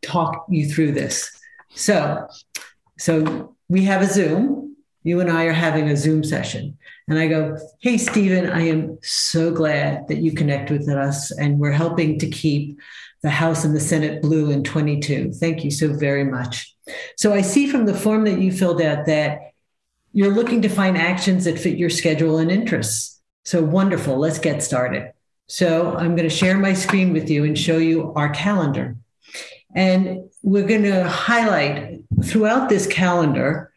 talk 0.00 0.46
you 0.48 0.68
through 0.68 0.92
this. 0.92 1.30
So, 1.74 2.26
so 2.98 3.54
we 3.68 3.84
have 3.84 4.02
a 4.02 4.06
Zoom. 4.06 4.74
You 5.04 5.20
and 5.20 5.30
I 5.30 5.44
are 5.44 5.52
having 5.52 5.88
a 5.88 5.96
Zoom 5.96 6.24
session. 6.24 6.76
And 7.08 7.18
I 7.18 7.28
go, 7.28 7.58
Hey, 7.80 7.98
Stephen, 7.98 8.48
I 8.50 8.62
am 8.62 8.98
so 9.02 9.52
glad 9.52 10.08
that 10.08 10.18
you 10.18 10.32
connect 10.32 10.70
with 10.70 10.88
us 10.88 11.30
and 11.32 11.58
we're 11.58 11.72
helping 11.72 12.18
to 12.20 12.28
keep 12.28 12.78
the 13.22 13.30
House 13.30 13.64
and 13.64 13.74
the 13.74 13.80
Senate 13.80 14.22
blue 14.22 14.50
in 14.50 14.64
22. 14.64 15.32
Thank 15.32 15.64
you 15.64 15.70
so 15.70 15.92
very 15.92 16.24
much. 16.24 16.74
So 17.16 17.32
I 17.32 17.42
see 17.42 17.68
from 17.68 17.86
the 17.86 17.94
form 17.94 18.24
that 18.24 18.40
you 18.40 18.52
filled 18.52 18.82
out 18.82 19.06
that 19.06 19.38
you're 20.12 20.34
looking 20.34 20.62
to 20.62 20.68
find 20.68 20.98
actions 20.98 21.44
that 21.44 21.58
fit 21.58 21.78
your 21.78 21.90
schedule 21.90 22.38
and 22.38 22.50
interests. 22.50 23.20
So 23.44 23.62
wonderful. 23.62 24.18
Let's 24.18 24.38
get 24.38 24.62
started. 24.62 25.12
So 25.46 25.96
I'm 25.96 26.16
going 26.16 26.28
to 26.28 26.34
share 26.34 26.58
my 26.58 26.74
screen 26.74 27.12
with 27.12 27.30
you 27.30 27.44
and 27.44 27.58
show 27.58 27.78
you 27.78 28.12
our 28.14 28.30
calendar. 28.30 28.96
And 29.74 30.30
we're 30.42 30.66
going 30.66 30.82
to 30.82 31.08
highlight 31.08 32.00
throughout 32.24 32.68
this 32.68 32.86
calendar 32.86 33.71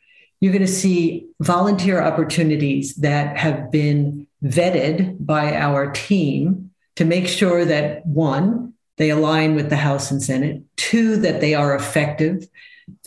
you're 0.45 0.53
going 0.53 0.61
to 0.63 0.71
see 0.71 1.25
volunteer 1.41 1.99
opportunities 1.99 2.93
that 2.97 3.35
have 3.35 3.71
been 3.71 4.27
vetted 4.43 5.25
by 5.25 5.55
our 5.55 5.91
team 5.91 6.69
to 6.97 7.03
make 7.03 7.27
sure 7.27 7.65
that 7.65 8.05
one, 8.05 8.71
they 8.97 9.09
align 9.09 9.55
with 9.55 9.71
the 9.71 9.75
House 9.75 10.11
and 10.11 10.21
Senate, 10.21 10.61
two, 10.75 11.17
that 11.17 11.41
they 11.41 11.55
are 11.55 11.73
effective, 11.73 12.47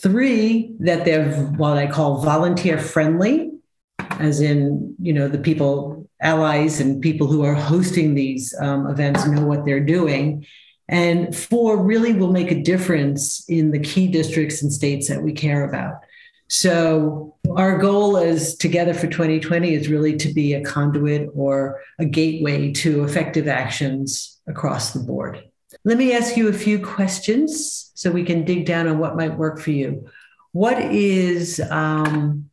three, 0.00 0.72
that 0.80 1.04
they're 1.04 1.32
what 1.32 1.76
I 1.76 1.86
call 1.86 2.22
volunteer 2.22 2.76
friendly, 2.76 3.52
as 4.18 4.40
in, 4.40 4.96
you 5.00 5.12
know, 5.12 5.28
the 5.28 5.38
people, 5.38 6.08
allies, 6.20 6.80
and 6.80 7.00
people 7.00 7.28
who 7.28 7.44
are 7.44 7.54
hosting 7.54 8.16
these 8.16 8.52
um, 8.60 8.88
events 8.88 9.24
know 9.28 9.46
what 9.46 9.64
they're 9.64 9.78
doing. 9.78 10.44
And 10.88 11.36
four, 11.36 11.80
really 11.80 12.14
will 12.14 12.32
make 12.32 12.50
a 12.50 12.60
difference 12.60 13.48
in 13.48 13.70
the 13.70 13.78
key 13.78 14.08
districts 14.08 14.60
and 14.60 14.72
states 14.72 15.06
that 15.06 15.22
we 15.22 15.32
care 15.32 15.62
about. 15.62 16.00
So 16.48 17.36
our 17.56 17.78
goal 17.78 18.16
is 18.16 18.56
together 18.56 18.94
for 18.94 19.06
2020 19.06 19.74
is 19.74 19.88
really 19.88 20.16
to 20.16 20.32
be 20.32 20.54
a 20.54 20.64
conduit 20.64 21.30
or 21.34 21.80
a 21.98 22.04
gateway 22.04 22.72
to 22.72 23.04
effective 23.04 23.48
actions 23.48 24.40
across 24.46 24.92
the 24.92 25.00
board. 25.00 25.42
Let 25.84 25.98
me 25.98 26.14
ask 26.14 26.36
you 26.36 26.48
a 26.48 26.52
few 26.52 26.84
questions 26.84 27.92
so 27.94 28.10
we 28.10 28.24
can 28.24 28.44
dig 28.44 28.64
down 28.64 28.88
on 28.88 28.98
what 28.98 29.16
might 29.16 29.36
work 29.36 29.60
for 29.60 29.70
you. 29.70 30.08
What 30.52 30.78
is 30.80 31.60
um, 31.70 32.48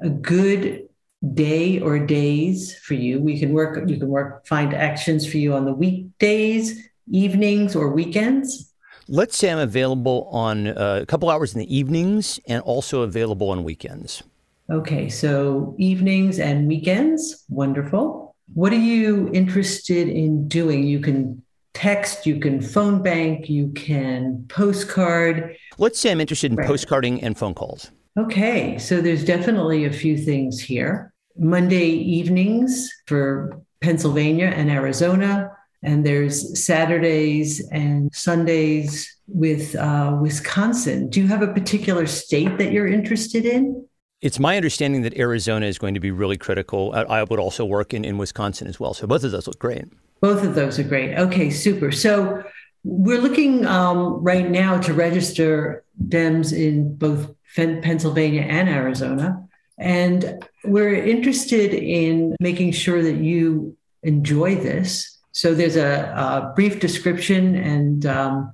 a 0.00 0.10
good 0.10 0.88
day 1.34 1.80
or 1.80 1.98
days 1.98 2.76
for 2.78 2.94
you? 2.94 3.20
We 3.20 3.38
can 3.38 3.52
work. 3.52 3.88
You 3.88 3.98
can 3.98 4.08
work. 4.08 4.46
Find 4.46 4.74
actions 4.74 5.28
for 5.28 5.38
you 5.38 5.54
on 5.54 5.64
the 5.64 5.72
weekdays, 5.72 6.86
evenings, 7.10 7.74
or 7.74 7.90
weekends. 7.90 8.69
Let's 9.12 9.36
say 9.36 9.50
I'm 9.50 9.58
available 9.58 10.28
on 10.30 10.68
uh, 10.68 11.00
a 11.02 11.06
couple 11.06 11.30
hours 11.30 11.52
in 11.52 11.58
the 11.58 11.76
evenings 11.76 12.38
and 12.46 12.62
also 12.62 13.02
available 13.02 13.50
on 13.50 13.64
weekends. 13.64 14.22
Okay, 14.70 15.08
so 15.08 15.74
evenings 15.78 16.38
and 16.38 16.68
weekends, 16.68 17.44
wonderful. 17.48 18.36
What 18.54 18.72
are 18.72 18.76
you 18.76 19.28
interested 19.32 20.08
in 20.08 20.46
doing? 20.46 20.84
You 20.86 21.00
can 21.00 21.42
text, 21.74 22.24
you 22.24 22.38
can 22.38 22.60
phone 22.60 23.02
bank, 23.02 23.50
you 23.50 23.72
can 23.72 24.44
postcard. 24.48 25.56
Let's 25.76 25.98
say 25.98 26.12
I'm 26.12 26.20
interested 26.20 26.52
in 26.52 26.56
right. 26.56 26.68
postcarding 26.68 27.18
and 27.20 27.36
phone 27.36 27.54
calls. 27.54 27.90
Okay, 28.16 28.78
so 28.78 29.00
there's 29.00 29.24
definitely 29.24 29.86
a 29.86 29.92
few 29.92 30.16
things 30.16 30.60
here. 30.60 31.12
Monday 31.36 31.88
evenings 31.88 32.88
for 33.08 33.60
Pennsylvania 33.80 34.52
and 34.54 34.70
Arizona, 34.70 35.50
and 35.82 36.04
there's 36.04 36.62
Saturdays 36.62 37.66
and 37.70 38.14
Sundays 38.14 39.16
with 39.26 39.74
uh, 39.76 40.16
Wisconsin. 40.20 41.08
Do 41.08 41.20
you 41.20 41.28
have 41.28 41.42
a 41.42 41.52
particular 41.52 42.06
state 42.06 42.58
that 42.58 42.72
you're 42.72 42.86
interested 42.86 43.46
in? 43.46 43.86
It's 44.20 44.38
my 44.38 44.56
understanding 44.56 45.02
that 45.02 45.16
Arizona 45.16 45.66
is 45.66 45.78
going 45.78 45.94
to 45.94 46.00
be 46.00 46.10
really 46.10 46.36
critical. 46.36 46.92
I 46.92 47.22
would 47.22 47.40
also 47.40 47.64
work 47.64 47.94
in, 47.94 48.04
in 48.04 48.18
Wisconsin 48.18 48.66
as 48.66 48.78
well. 48.78 48.92
So 48.92 49.06
both 49.06 49.24
of 49.24 49.30
those 49.30 49.46
look 49.46 49.58
great. 49.58 49.84
Both 50.20 50.44
of 50.44 50.54
those 50.54 50.78
are 50.78 50.82
great. 50.82 51.16
Okay, 51.16 51.48
super. 51.48 51.90
So 51.90 52.42
we're 52.84 53.20
looking 53.20 53.64
um, 53.64 54.22
right 54.22 54.50
now 54.50 54.78
to 54.80 54.92
register 54.92 55.84
Dems 56.08 56.52
in 56.52 56.96
both 56.96 57.34
Pennsylvania 57.56 58.42
and 58.42 58.68
Arizona. 58.68 59.48
And 59.78 60.44
we're 60.64 60.94
interested 60.94 61.72
in 61.72 62.36
making 62.40 62.72
sure 62.72 63.02
that 63.02 63.16
you 63.16 63.76
enjoy 64.02 64.56
this 64.56 65.18
so 65.32 65.54
there's 65.54 65.76
a, 65.76 66.12
a 66.16 66.52
brief 66.54 66.80
description, 66.80 67.54
and 67.54 68.06
um, 68.06 68.52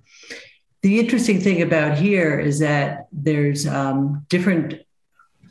the 0.83 0.99
interesting 1.01 1.41
thing 1.41 1.63
about 1.63 1.99
here 1.99 2.39
is 2.39 2.59
that 2.59 3.09
there's 3.13 3.67
um, 3.67 4.25
different 4.29 4.75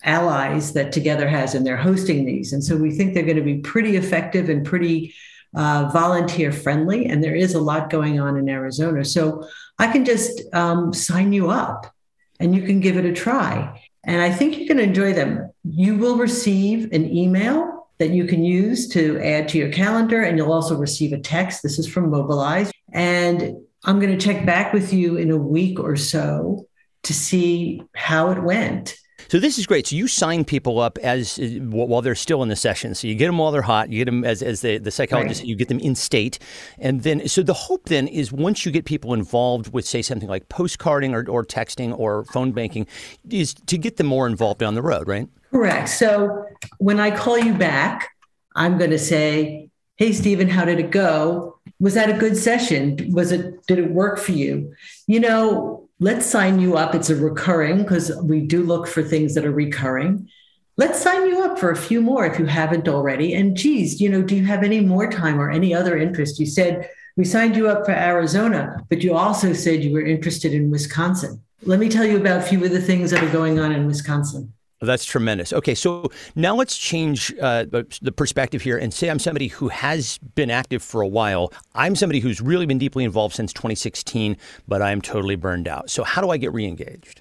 allies 0.04 0.74
that 0.74 0.92
Together 0.92 1.28
has, 1.28 1.56
and 1.56 1.66
they're 1.66 1.78
hosting 1.78 2.26
these, 2.26 2.54
and 2.54 2.64
so 2.64 2.78
we 2.78 2.92
think 2.92 3.14
they're 3.14 3.24
going 3.24 3.36
to 3.36 3.42
be 3.42 3.58
pretty 3.58 3.96
effective 3.96 4.50
and 4.50 4.66
pretty 4.66 5.14
uh, 5.56 5.90
volunteer 5.92 6.52
friendly. 6.52 7.06
And 7.08 7.24
there 7.24 7.36
is 7.36 7.54
a 7.54 7.62
lot 7.62 7.90
going 7.90 8.20
on 8.20 8.38
in 8.38 8.48
Arizona, 8.50 9.04
so 9.04 9.48
I 9.80 9.92
can 9.92 10.06
just 10.06 10.42
um, 10.54 10.94
sign 10.94 11.34
you 11.34 11.50
up, 11.50 11.94
and 12.40 12.56
you 12.56 12.64
can 12.64 12.80
give 12.80 12.98
it 12.98 13.06
a 13.06 13.14
try. 13.14 13.82
And 14.04 14.22
I 14.22 14.32
think 14.32 14.58
you 14.60 14.68
can 14.68 14.80
enjoy 14.80 15.14
them. 15.14 15.52
You 15.64 15.98
will 15.98 16.18
receive 16.18 16.92
an 16.94 17.12
email 17.12 17.75
that 17.98 18.10
you 18.10 18.26
can 18.26 18.44
use 18.44 18.88
to 18.90 19.20
add 19.22 19.48
to 19.50 19.58
your 19.58 19.72
calendar. 19.72 20.22
And 20.22 20.38
you'll 20.38 20.52
also 20.52 20.76
receive 20.76 21.14
a 21.14 21.20
text. 21.20 21.64
This 21.64 21.80
is 21.80 21.88
from 21.88 22.10
Mobilize. 22.10 22.72
And 22.92 23.58
I'm 23.84 24.00
going 24.00 24.18
to 24.18 24.24
check 24.24 24.46
back 24.46 24.74
with 24.74 24.94
you 24.94 25.18
in 25.18 25.32
a 25.32 25.38
week 25.38 25.80
or 25.80 25.96
so 25.96 26.68
to 27.04 27.14
see 27.14 27.82
how 27.94 28.32
it 28.32 28.42
went. 28.42 28.98
So 29.28 29.40
this 29.40 29.58
is 29.58 29.66
great. 29.66 29.88
So 29.88 29.96
you 29.96 30.08
sign 30.08 30.46
people 30.46 30.80
up 30.80 30.98
as 31.00 31.40
uh, 31.40 31.46
while 31.62 32.02
they're 32.02 32.16
still 32.16 32.44
in 32.44 32.50
the 32.50 32.56
session. 32.56 32.94
So 32.94 33.08
you 33.08 33.16
get 33.16 33.28
them 33.28 33.38
while 33.38 33.52
they're 33.52 33.62
hot. 33.62 33.90
You 33.90 34.00
get 34.04 34.06
them 34.06 34.24
as, 34.24 34.44
as 34.44 34.62
the, 34.62 34.78
the 34.78 34.92
psychologist. 34.92 35.42
Right. 35.42 35.48
You 35.48 35.56
get 35.56 35.68
them 35.68 35.80
in 35.80 35.96
state, 35.96 36.38
and 36.78 37.02
then 37.04 37.28
so 37.28 37.42
the 37.42 37.54
hope 37.54 37.90
then 37.90 38.08
is 38.08 38.32
once 38.32 38.66
you 38.66 38.72
get 38.72 38.86
people 38.86 39.14
involved 39.14 39.74
with 39.74 39.86
say 39.86 40.02
something 40.02 40.30
like 40.30 40.48
postcarding 40.50 41.14
or, 41.14 41.30
or 41.30 41.44
texting 41.44 41.98
or 41.98 42.26
phone 42.26 42.52
banking, 42.52 42.86
is 43.30 43.54
to 43.54 43.78
get 43.78 43.98
them 43.98 44.08
more 44.08 44.28
involved 44.28 44.60
down 44.60 44.76
the 44.76 44.84
road, 44.84 45.08
right? 45.08 45.28
Correct. 45.52 45.90
So 45.90 46.46
when 46.86 47.00
I 47.00 47.10
call 47.10 47.40
you 47.40 47.56
back, 47.56 48.12
I'm 48.56 48.78
going 48.78 48.92
to 48.92 49.00
say, 49.00 49.70
"Hey, 49.96 50.14
Stephen, 50.14 50.48
how 50.48 50.66
did 50.66 50.80
it 50.80 50.92
go? 50.92 51.58
Was 51.80 51.96
that 51.96 52.12
a 52.12 52.20
good 52.24 52.38
session? 52.38 53.12
Was 53.12 53.32
it? 53.32 53.66
Did 53.66 53.80
it 53.80 53.90
work 53.90 54.20
for 54.20 54.34
you? 54.34 54.76
You 55.08 55.20
know, 55.20 55.90
let's 56.00 56.28
sign 56.28 56.60
you 56.60 56.78
up. 56.78 56.94
It's 56.94 57.10
a 57.10 57.16
recurring 57.16 57.80
because 57.80 58.16
we 58.22 58.42
do 58.42 58.62
look 58.62 58.86
for 58.86 59.02
things 59.02 59.34
that 59.34 59.48
are 59.48 59.62
recurring. 59.66 60.30
Let's 60.78 61.02
sign 61.02 61.26
you 61.28 61.44
up 61.44 61.58
for 61.58 61.72
a 61.72 61.84
few 61.88 62.02
more 62.04 62.24
if 62.28 62.38
you 62.38 62.46
haven't 62.46 62.88
already. 62.88 63.34
And 63.34 63.58
geez, 63.58 64.00
you 64.00 64.10
know, 64.10 64.22
do 64.22 64.36
you 64.36 64.46
have 64.46 64.64
any 64.64 64.82
more 64.82 65.10
time 65.10 65.42
or 65.42 65.50
any 65.50 65.74
other 65.74 65.98
interest? 65.98 66.40
You 66.40 66.46
said 66.46 66.88
we 67.18 67.26
signed 67.26 67.56
you 67.56 67.68
up 67.68 67.86
for 67.86 67.94
Arizona, 67.94 68.78
but 68.90 69.02
you 69.02 69.16
also 69.16 69.54
said 69.54 69.84
you 69.84 69.94
were 69.94 70.06
interested 70.06 70.54
in 70.54 70.70
Wisconsin. 70.70 71.42
Let 71.64 71.80
me 71.80 71.90
tell 71.90 72.06
you 72.06 72.18
about 72.18 72.42
a 72.42 72.50
few 72.50 72.64
of 72.64 72.70
the 72.70 72.88
things 72.90 73.10
that 73.10 73.24
are 73.24 73.32
going 73.32 73.58
on 73.58 73.72
in 73.72 73.88
Wisconsin. 73.88 74.54
That's 74.86 75.06
tremendous. 75.06 75.54
Okay, 75.54 75.76
so 75.76 76.12
now 76.36 76.56
let's 76.56 76.78
change 76.78 77.34
uh, 77.42 77.66
the 77.66 78.14
perspective 78.16 78.62
here 78.62 78.78
and 78.78 78.94
say 78.94 79.10
I'm 79.10 79.20
somebody 79.20 79.48
who 79.48 79.68
has 79.70 80.18
been 80.36 80.50
active 80.50 80.84
for 80.84 81.02
a 81.02 81.08
while. 81.08 81.52
I'm 81.74 81.96
somebody 81.96 82.20
who's 82.20 82.42
really 82.42 82.66
been 82.66 82.78
deeply 82.78 83.04
involved 83.04 83.36
since 83.36 83.54
2016, 83.54 84.38
but 84.68 84.82
I'm 84.82 85.02
totally 85.02 85.36
burned 85.36 85.68
out. 85.68 85.90
So, 85.90 86.04
how 86.04 86.22
do 86.22 86.30
I 86.30 86.38
get 86.38 86.52
reengaged? 86.52 87.18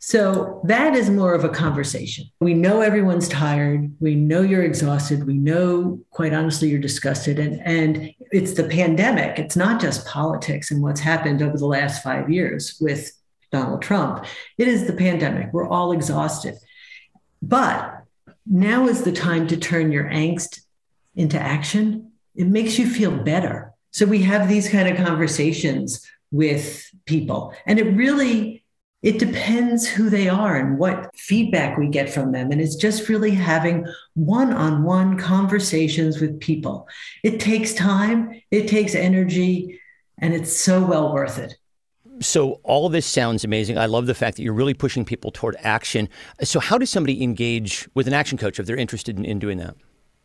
So, 0.00 0.60
that 0.64 0.94
is 0.94 1.10
more 1.10 1.34
of 1.34 1.44
a 1.44 1.48
conversation. 1.48 2.26
We 2.40 2.54
know 2.54 2.80
everyone's 2.80 3.28
tired. 3.28 3.92
We 4.00 4.14
know 4.14 4.42
you're 4.42 4.62
exhausted. 4.62 5.26
We 5.26 5.34
know, 5.34 6.00
quite 6.10 6.32
honestly, 6.32 6.68
you're 6.68 6.78
disgusted. 6.78 7.38
And, 7.38 7.60
and 7.66 8.14
it's 8.30 8.52
the 8.52 8.64
pandemic. 8.64 9.38
It's 9.38 9.56
not 9.56 9.80
just 9.80 10.06
politics 10.06 10.70
and 10.70 10.82
what's 10.82 11.00
happened 11.00 11.42
over 11.42 11.56
the 11.56 11.66
last 11.66 12.02
five 12.02 12.30
years 12.30 12.76
with 12.80 13.10
Donald 13.50 13.82
Trump. 13.82 14.24
It 14.56 14.68
is 14.68 14.86
the 14.86 14.92
pandemic. 14.92 15.52
We're 15.52 15.68
all 15.68 15.92
exhausted. 15.92 16.56
But 17.40 18.04
now 18.46 18.88
is 18.88 19.02
the 19.02 19.12
time 19.12 19.46
to 19.48 19.56
turn 19.56 19.92
your 19.92 20.04
angst 20.04 20.60
into 21.14 21.38
action. 21.38 22.12
It 22.34 22.46
makes 22.46 22.78
you 22.78 22.88
feel 22.88 23.10
better. 23.10 23.72
So 23.90 24.06
we 24.06 24.22
have 24.22 24.48
these 24.48 24.68
kind 24.68 24.88
of 24.88 25.04
conversations 25.04 26.06
with 26.30 26.90
people. 27.06 27.54
And 27.66 27.78
it 27.78 27.96
really 27.96 28.64
it 29.00 29.20
depends 29.20 29.86
who 29.86 30.10
they 30.10 30.28
are 30.28 30.56
and 30.56 30.76
what 30.76 31.14
feedback 31.14 31.78
we 31.78 31.86
get 31.86 32.10
from 32.10 32.32
them. 32.32 32.50
And 32.50 32.60
it's 32.60 32.74
just 32.74 33.08
really 33.08 33.30
having 33.30 33.86
one 34.14 34.52
on 34.52 34.82
one 34.82 35.16
conversations 35.16 36.20
with 36.20 36.40
people. 36.40 36.88
It 37.22 37.38
takes 37.38 37.74
time, 37.74 38.42
it 38.50 38.66
takes 38.66 38.96
energy, 38.96 39.80
and 40.18 40.34
it's 40.34 40.52
so 40.52 40.84
well 40.84 41.12
worth 41.12 41.38
it. 41.38 41.54
So, 42.20 42.60
all 42.64 42.88
this 42.88 43.06
sounds 43.06 43.44
amazing. 43.44 43.78
I 43.78 43.86
love 43.86 44.06
the 44.06 44.14
fact 44.14 44.36
that 44.36 44.42
you're 44.42 44.52
really 44.52 44.74
pushing 44.74 45.04
people 45.04 45.30
toward 45.30 45.56
action. 45.60 46.08
So, 46.42 46.60
how 46.60 46.78
does 46.78 46.90
somebody 46.90 47.22
engage 47.22 47.88
with 47.94 48.06
an 48.06 48.14
action 48.14 48.38
coach 48.38 48.58
if 48.58 48.66
they're 48.66 48.76
interested 48.76 49.18
in, 49.18 49.24
in 49.24 49.38
doing 49.38 49.58
that? 49.58 49.76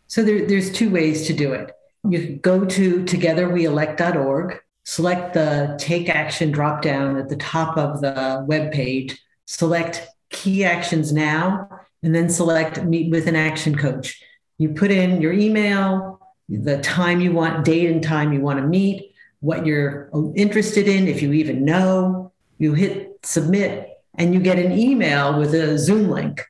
So, 0.08 0.24
there, 0.24 0.48
there's 0.48 0.72
two 0.72 0.90
ways 0.90 1.28
to 1.28 1.34
do 1.34 1.54
it. 1.54 1.72
You 2.10 2.38
go 2.38 2.66
to 2.66 3.04
togetherweelect.org 3.04 4.60
select 4.86 5.34
the 5.34 5.76
take 5.80 6.10
action 6.10 6.52
drop 6.52 6.82
down 6.82 7.18
at 7.18 7.30
the 7.30 7.38
top 7.38 7.78
of 7.78 8.02
the 8.02 8.44
web 8.48 8.72
page, 8.72 9.18
select 9.46 10.08
key 10.30 10.64
actions 10.64 11.14
now, 11.14 11.70
and 12.02 12.14
then 12.14 12.30
select 12.30 12.84
meet 12.84 13.12
with 13.12 13.28
an 13.28 13.36
action 13.36 13.76
coach. 13.76 14.22
You 14.58 14.70
put 14.70 14.92
in 14.92 15.22
your 15.22 15.34
email, 15.34 16.20
the 16.50 16.80
time 16.82 17.22
you 17.22 17.32
want, 17.32 17.66
date 17.66 17.90
and 17.90 18.04
time 18.04 18.34
you 18.34 18.42
want 18.42 18.60
to 18.60 18.68
meet, 18.68 19.13
what 19.44 19.66
you're 19.66 20.10
interested 20.36 20.88
in, 20.88 21.08
if 21.08 21.22
you 21.22 21.34
even 21.34 21.66
know. 21.66 22.32
You 22.58 22.74
hit 22.74 23.20
submit, 23.24 23.90
and 24.16 24.34
you 24.34 24.40
get 24.40 24.58
an 24.58 24.72
email 24.72 25.38
with 25.38 25.54
a 25.54 25.78
Zoom 25.78 26.10
link, 26.10 26.42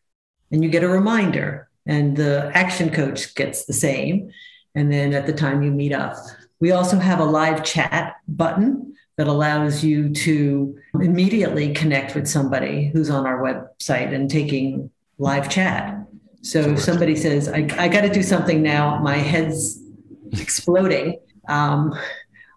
and 0.51 0.63
you 0.63 0.69
get 0.69 0.83
a 0.83 0.87
reminder, 0.87 1.69
and 1.87 2.15
the 2.15 2.51
action 2.53 2.91
coach 2.91 3.33
gets 3.33 3.65
the 3.65 3.73
same. 3.73 4.31
And 4.75 4.91
then 4.91 5.13
at 5.13 5.25
the 5.25 5.33
time 5.33 5.63
you 5.63 5.71
meet 5.71 5.93
up, 5.93 6.15
we 6.59 6.71
also 6.71 6.97
have 6.97 7.19
a 7.19 7.25
live 7.25 7.63
chat 7.63 8.15
button 8.27 8.95
that 9.17 9.27
allows 9.27 9.83
you 9.83 10.13
to 10.13 10.77
immediately 11.01 11.73
connect 11.73 12.15
with 12.15 12.27
somebody 12.27 12.89
who's 12.93 13.09
on 13.09 13.25
our 13.25 13.39
website 13.41 14.13
and 14.13 14.29
taking 14.29 14.89
live 15.17 15.49
chat. 15.49 15.97
So 16.41 16.59
if 16.59 16.79
somebody 16.79 17.15
says, 17.15 17.47
I, 17.47 17.67
I 17.77 17.87
got 17.87 18.01
to 18.01 18.09
do 18.09 18.23
something 18.23 18.61
now, 18.61 18.99
my 18.99 19.17
head's 19.17 19.79
exploding, 20.31 21.19
um, 21.47 21.93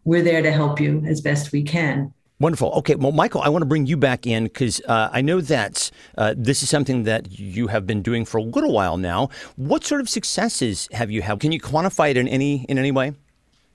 we're 0.06 0.22
there 0.22 0.40
to 0.40 0.52
help 0.52 0.80
you 0.80 1.02
as 1.06 1.20
best 1.20 1.52
we 1.52 1.62
can. 1.62 2.14
Wonderful. 2.38 2.70
Okay, 2.74 2.94
well, 2.94 3.12
Michael, 3.12 3.40
I 3.40 3.48
want 3.48 3.62
to 3.62 3.66
bring 3.66 3.86
you 3.86 3.96
back 3.96 4.26
in 4.26 4.44
because 4.44 4.80
uh, 4.86 5.08
I 5.10 5.20
know 5.20 5.40
that 5.40 5.90
uh, 6.16 6.34
this 6.36 6.62
is 6.62 6.68
something 6.68 7.02
that 7.04 7.38
you 7.38 7.66
have 7.66 7.86
been 7.86 8.02
doing 8.02 8.24
for 8.24 8.38
a 8.38 8.42
little 8.42 8.72
while 8.72 8.98
now. 8.98 9.30
What 9.56 9.84
sort 9.84 10.00
of 10.00 10.08
successes 10.08 10.88
have 10.92 11.10
you 11.10 11.22
had? 11.22 11.40
Can 11.40 11.50
you 11.50 11.60
quantify 11.60 12.10
it 12.10 12.16
in 12.16 12.28
any 12.28 12.64
in 12.68 12.78
any 12.78 12.92
way? 12.92 13.14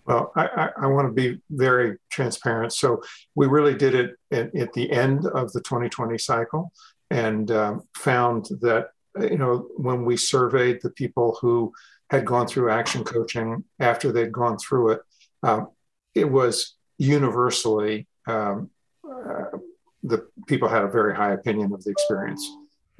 Well, 0.05 0.31
I, 0.35 0.45
I, 0.45 0.69
I 0.83 0.87
want 0.87 1.07
to 1.07 1.13
be 1.13 1.41
very 1.49 1.97
transparent. 2.09 2.73
So 2.73 3.01
we 3.35 3.47
really 3.47 3.75
did 3.75 3.93
it 3.93 4.15
at, 4.31 4.55
at 4.55 4.73
the 4.73 4.91
end 4.91 5.25
of 5.25 5.51
the 5.53 5.61
2020 5.61 6.17
cycle 6.17 6.71
and 7.09 7.51
um, 7.51 7.83
found 7.95 8.45
that, 8.61 8.89
you 9.19 9.37
know, 9.37 9.67
when 9.77 10.05
we 10.05 10.17
surveyed 10.17 10.79
the 10.81 10.89
people 10.91 11.37
who 11.41 11.71
had 12.09 12.25
gone 12.25 12.47
through 12.47 12.71
action 12.71 13.03
coaching 13.03 13.63
after 13.79 14.11
they'd 14.11 14.31
gone 14.31 14.57
through 14.57 14.91
it, 14.91 15.01
um, 15.43 15.67
it 16.15 16.29
was 16.29 16.75
universally 16.97 18.07
um, 18.27 18.69
uh, 19.03 19.57
the 20.03 20.27
people 20.47 20.67
had 20.67 20.83
a 20.83 20.89
very 20.89 21.15
high 21.15 21.33
opinion 21.33 21.73
of 21.73 21.83
the 21.83 21.91
experience. 21.91 22.47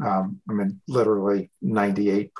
Um, 0.03 0.41
I 0.50 0.53
mean, 0.53 0.82
literally 0.88 1.51
98% 1.63 2.32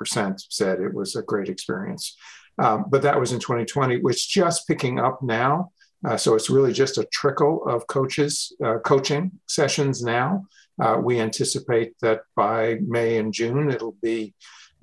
said 0.50 0.80
it 0.80 0.94
was 0.94 1.16
a 1.16 1.22
great 1.22 1.50
experience. 1.50 2.16
Um, 2.58 2.86
but 2.90 3.02
that 3.04 3.20
was 3.20 3.32
in 3.32 3.40
2020, 3.40 4.02
which 4.02 4.30
just 4.30 4.68
picking 4.68 5.00
up 5.00 5.22
now. 5.22 5.72
Uh, 6.06 6.18
so 6.18 6.36
it's 6.36 6.50
really 6.50 6.74
just 6.74 6.98
a 6.98 7.08
trickle 7.12 7.64
of 7.68 7.86
coaches 7.88 8.54
uh, 8.64 8.80
coaching 8.80 9.32
sessions 9.48 10.04
now. 10.04 10.46
Uh, 10.80 10.98
we 11.02 11.20
anticipate 11.20 11.94
that 12.02 12.22
by 12.36 12.78
May 12.88 13.18
and 13.18 13.34
June 13.34 13.70
it'll 13.70 13.98
be, 14.02 14.34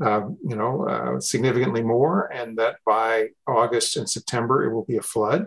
uh, 0.05 0.23
you 0.45 0.57
know, 0.57 0.87
uh, 0.89 1.21
significantly 1.21 1.83
more, 1.83 2.31
and 2.33 2.57
that 2.59 2.77
by 2.87 3.29
August 3.47 3.97
and 3.97 4.09
September 4.09 4.65
it 4.65 4.73
will 4.73 4.85
be 4.85 4.97
a 4.97 5.03
flood. 5.03 5.47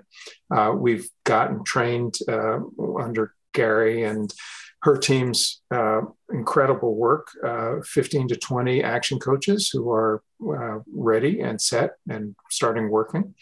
Uh, 0.54 0.74
we've 0.76 1.10
gotten 1.24 1.64
trained 1.64 2.18
under 2.28 3.34
Gari 3.54 4.10
and 4.10 4.34
her 4.84 4.98
team's 4.98 5.62
uh, 5.72 6.02
incredible 6.32 6.96
work 6.96 7.28
uh, 7.46 7.76
15 7.84 8.30
to 8.30 8.36
20 8.36 8.84
action 8.84 9.20
coaches 9.20 9.70
who 9.70 9.92
are 9.92 10.24
uh, 10.42 10.80
ready 10.92 11.42
and 11.42 11.62
set 11.62 11.92
and 12.10 12.36
starting 12.50 12.90
working. 12.90 13.36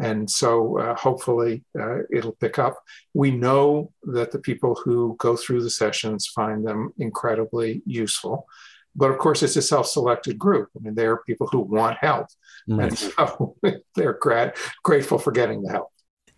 And 0.00 0.30
so 0.30 0.78
uh, 0.78 0.94
hopefully 0.94 1.64
uh, 1.78 2.04
it'll 2.10 2.36
pick 2.40 2.58
up. 2.58 2.78
We 3.14 3.32
know 3.32 3.92
that 4.04 4.30
the 4.30 4.38
people 4.38 4.76
who 4.76 5.16
go 5.18 5.36
through 5.36 5.62
the 5.62 5.70
sessions 5.70 6.26
find 6.28 6.64
them 6.66 6.92
incredibly 6.98 7.82
useful. 7.84 8.46
But 8.98 9.12
of 9.12 9.18
course, 9.18 9.44
it's 9.44 9.54
a 9.56 9.62
self 9.62 9.86
selected 9.86 10.38
group. 10.38 10.70
I 10.76 10.80
mean, 10.80 10.96
they 10.96 11.06
are 11.06 11.18
people 11.18 11.46
who 11.46 11.60
want 11.60 11.96
help. 11.98 12.26
Nice. 12.66 13.04
And 13.04 13.12
so 13.16 13.56
they're 13.94 14.18
gra- 14.20 14.52
grateful 14.82 15.18
for 15.18 15.30
getting 15.30 15.62
the 15.62 15.70
help. 15.70 15.92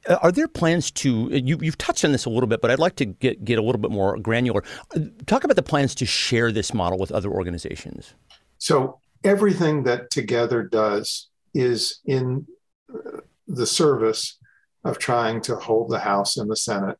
Uh, 0.06 0.18
are 0.22 0.30
there 0.30 0.46
plans 0.46 0.90
to 0.90 1.28
you, 1.30 1.58
have 1.64 1.78
touched 1.78 2.04
on 2.04 2.12
this 2.12 2.26
a 2.26 2.30
little 2.30 2.46
bit, 2.46 2.60
but 2.60 2.70
I'd 2.70 2.78
like 2.78 2.96
to 2.96 3.06
get 3.06 3.44
get 3.44 3.58
a 3.58 3.62
little 3.62 3.80
bit 3.80 3.90
more 3.90 4.18
granular. 4.18 4.62
Uh, 4.94 5.00
talk 5.26 5.44
about 5.44 5.56
the 5.56 5.62
plans 5.62 5.94
to 5.96 6.06
share 6.06 6.52
this 6.52 6.74
model 6.74 6.98
with 6.98 7.10
other 7.10 7.30
organizations. 7.30 8.12
So 8.58 9.00
everything 9.24 9.84
that 9.84 10.10
Together 10.10 10.62
does 10.62 11.30
is 11.54 12.00
in 12.04 12.46
uh, 12.92 13.20
the 13.48 13.66
service 13.66 14.38
of 14.84 14.98
trying 14.98 15.40
to 15.42 15.56
hold 15.56 15.90
the 15.90 15.98
House 15.98 16.36
and 16.36 16.50
the 16.50 16.56
Senate, 16.56 16.98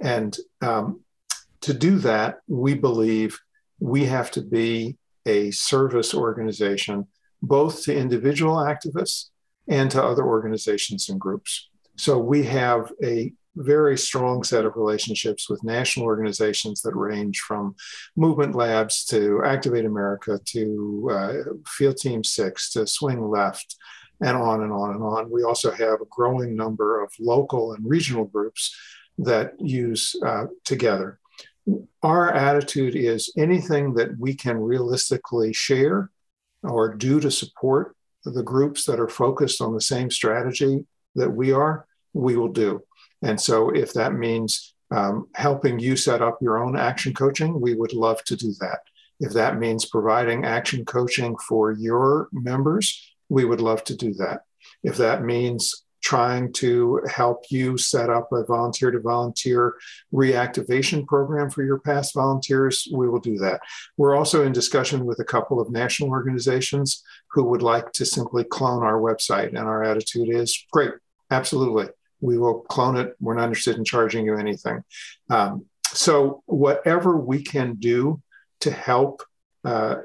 and 0.00 0.36
um, 0.60 1.00
to 1.62 1.74
do 1.74 1.98
that, 1.98 2.38
we 2.46 2.74
believe 2.74 3.40
we 3.84 4.06
have 4.06 4.30
to 4.30 4.40
be 4.40 4.96
a 5.26 5.50
service 5.50 6.14
organization, 6.14 7.06
both 7.42 7.84
to 7.84 7.94
individual 7.94 8.56
activists 8.56 9.26
and 9.68 9.90
to 9.90 10.02
other 10.02 10.24
organizations 10.24 11.10
and 11.10 11.20
groups. 11.20 11.68
So 11.96 12.18
we 12.18 12.44
have 12.44 12.90
a 13.02 13.34
very 13.56 13.98
strong 13.98 14.42
set 14.42 14.64
of 14.64 14.76
relationships 14.76 15.50
with 15.50 15.62
national 15.62 16.06
organizations 16.06 16.80
that 16.80 16.96
range 16.96 17.40
from 17.40 17.76
Movement 18.16 18.54
Labs 18.54 19.04
to 19.06 19.42
Activate 19.44 19.84
America 19.84 20.40
to 20.46 21.10
uh, 21.12 21.32
Field 21.66 21.98
Team 21.98 22.24
Six 22.24 22.72
to 22.72 22.86
Swing 22.86 23.20
Left 23.28 23.76
and 24.22 24.34
on 24.34 24.62
and 24.62 24.72
on 24.72 24.92
and 24.94 25.02
on. 25.02 25.30
We 25.30 25.42
also 25.42 25.70
have 25.70 26.00
a 26.00 26.10
growing 26.10 26.56
number 26.56 27.02
of 27.02 27.12
local 27.20 27.74
and 27.74 27.84
regional 27.86 28.24
groups 28.24 28.74
that 29.18 29.52
use 29.60 30.16
uh, 30.24 30.46
together. 30.64 31.20
Our 32.02 32.32
attitude 32.32 32.94
is 32.94 33.32
anything 33.36 33.94
that 33.94 34.18
we 34.18 34.34
can 34.34 34.58
realistically 34.58 35.52
share 35.52 36.10
or 36.62 36.94
do 36.94 37.20
to 37.20 37.30
support 37.30 37.96
the 38.24 38.42
groups 38.42 38.84
that 38.84 39.00
are 39.00 39.08
focused 39.08 39.60
on 39.60 39.74
the 39.74 39.80
same 39.80 40.10
strategy 40.10 40.86
that 41.14 41.30
we 41.30 41.52
are, 41.52 41.86
we 42.12 42.36
will 42.36 42.48
do. 42.48 42.82
And 43.22 43.40
so 43.40 43.70
if 43.70 43.92
that 43.94 44.14
means 44.14 44.74
um, 44.90 45.28
helping 45.34 45.78
you 45.78 45.96
set 45.96 46.22
up 46.22 46.38
your 46.40 46.62
own 46.62 46.76
action 46.76 47.14
coaching, 47.14 47.60
we 47.60 47.74
would 47.74 47.92
love 47.92 48.22
to 48.24 48.36
do 48.36 48.52
that. 48.60 48.80
If 49.20 49.32
that 49.32 49.58
means 49.58 49.86
providing 49.86 50.44
action 50.44 50.84
coaching 50.84 51.36
for 51.36 51.72
your 51.72 52.28
members, 52.32 53.14
we 53.28 53.44
would 53.44 53.60
love 53.60 53.84
to 53.84 53.96
do 53.96 54.12
that. 54.14 54.42
If 54.82 54.96
that 54.98 55.24
means 55.24 55.83
trying 56.04 56.52
to 56.52 57.00
help 57.10 57.46
you 57.48 57.78
set 57.78 58.10
up 58.10 58.30
a 58.30 58.44
volunteer 58.44 58.90
to 58.90 59.00
volunteer 59.00 59.74
reactivation 60.12 61.06
program 61.06 61.48
for 61.48 61.64
your 61.64 61.78
past 61.78 62.12
volunteers, 62.12 62.86
we 62.92 63.08
will 63.08 63.18
do 63.18 63.38
that. 63.38 63.60
We're 63.96 64.14
also 64.14 64.44
in 64.44 64.52
discussion 64.52 65.06
with 65.06 65.18
a 65.20 65.24
couple 65.24 65.60
of 65.60 65.70
national 65.70 66.10
organizations 66.10 67.02
who 67.30 67.44
would 67.44 67.62
like 67.62 67.90
to 67.92 68.04
simply 68.04 68.44
clone 68.44 68.82
our 68.82 69.00
website. 69.00 69.48
And 69.48 69.58
our 69.58 69.82
attitude 69.82 70.28
is 70.28 70.64
great, 70.70 70.92
absolutely. 71.30 71.88
We 72.20 72.36
will 72.38 72.60
clone 72.60 72.96
it. 72.98 73.16
We're 73.18 73.34
not 73.34 73.48
interested 73.48 73.76
in 73.76 73.84
charging 73.84 74.26
you 74.26 74.36
anything. 74.36 74.84
Um, 75.30 75.66
so, 75.86 76.42
whatever 76.46 77.16
we 77.16 77.42
can 77.42 77.74
do 77.74 78.20
to 78.60 78.70
help 78.70 79.22
uh, 79.64 79.96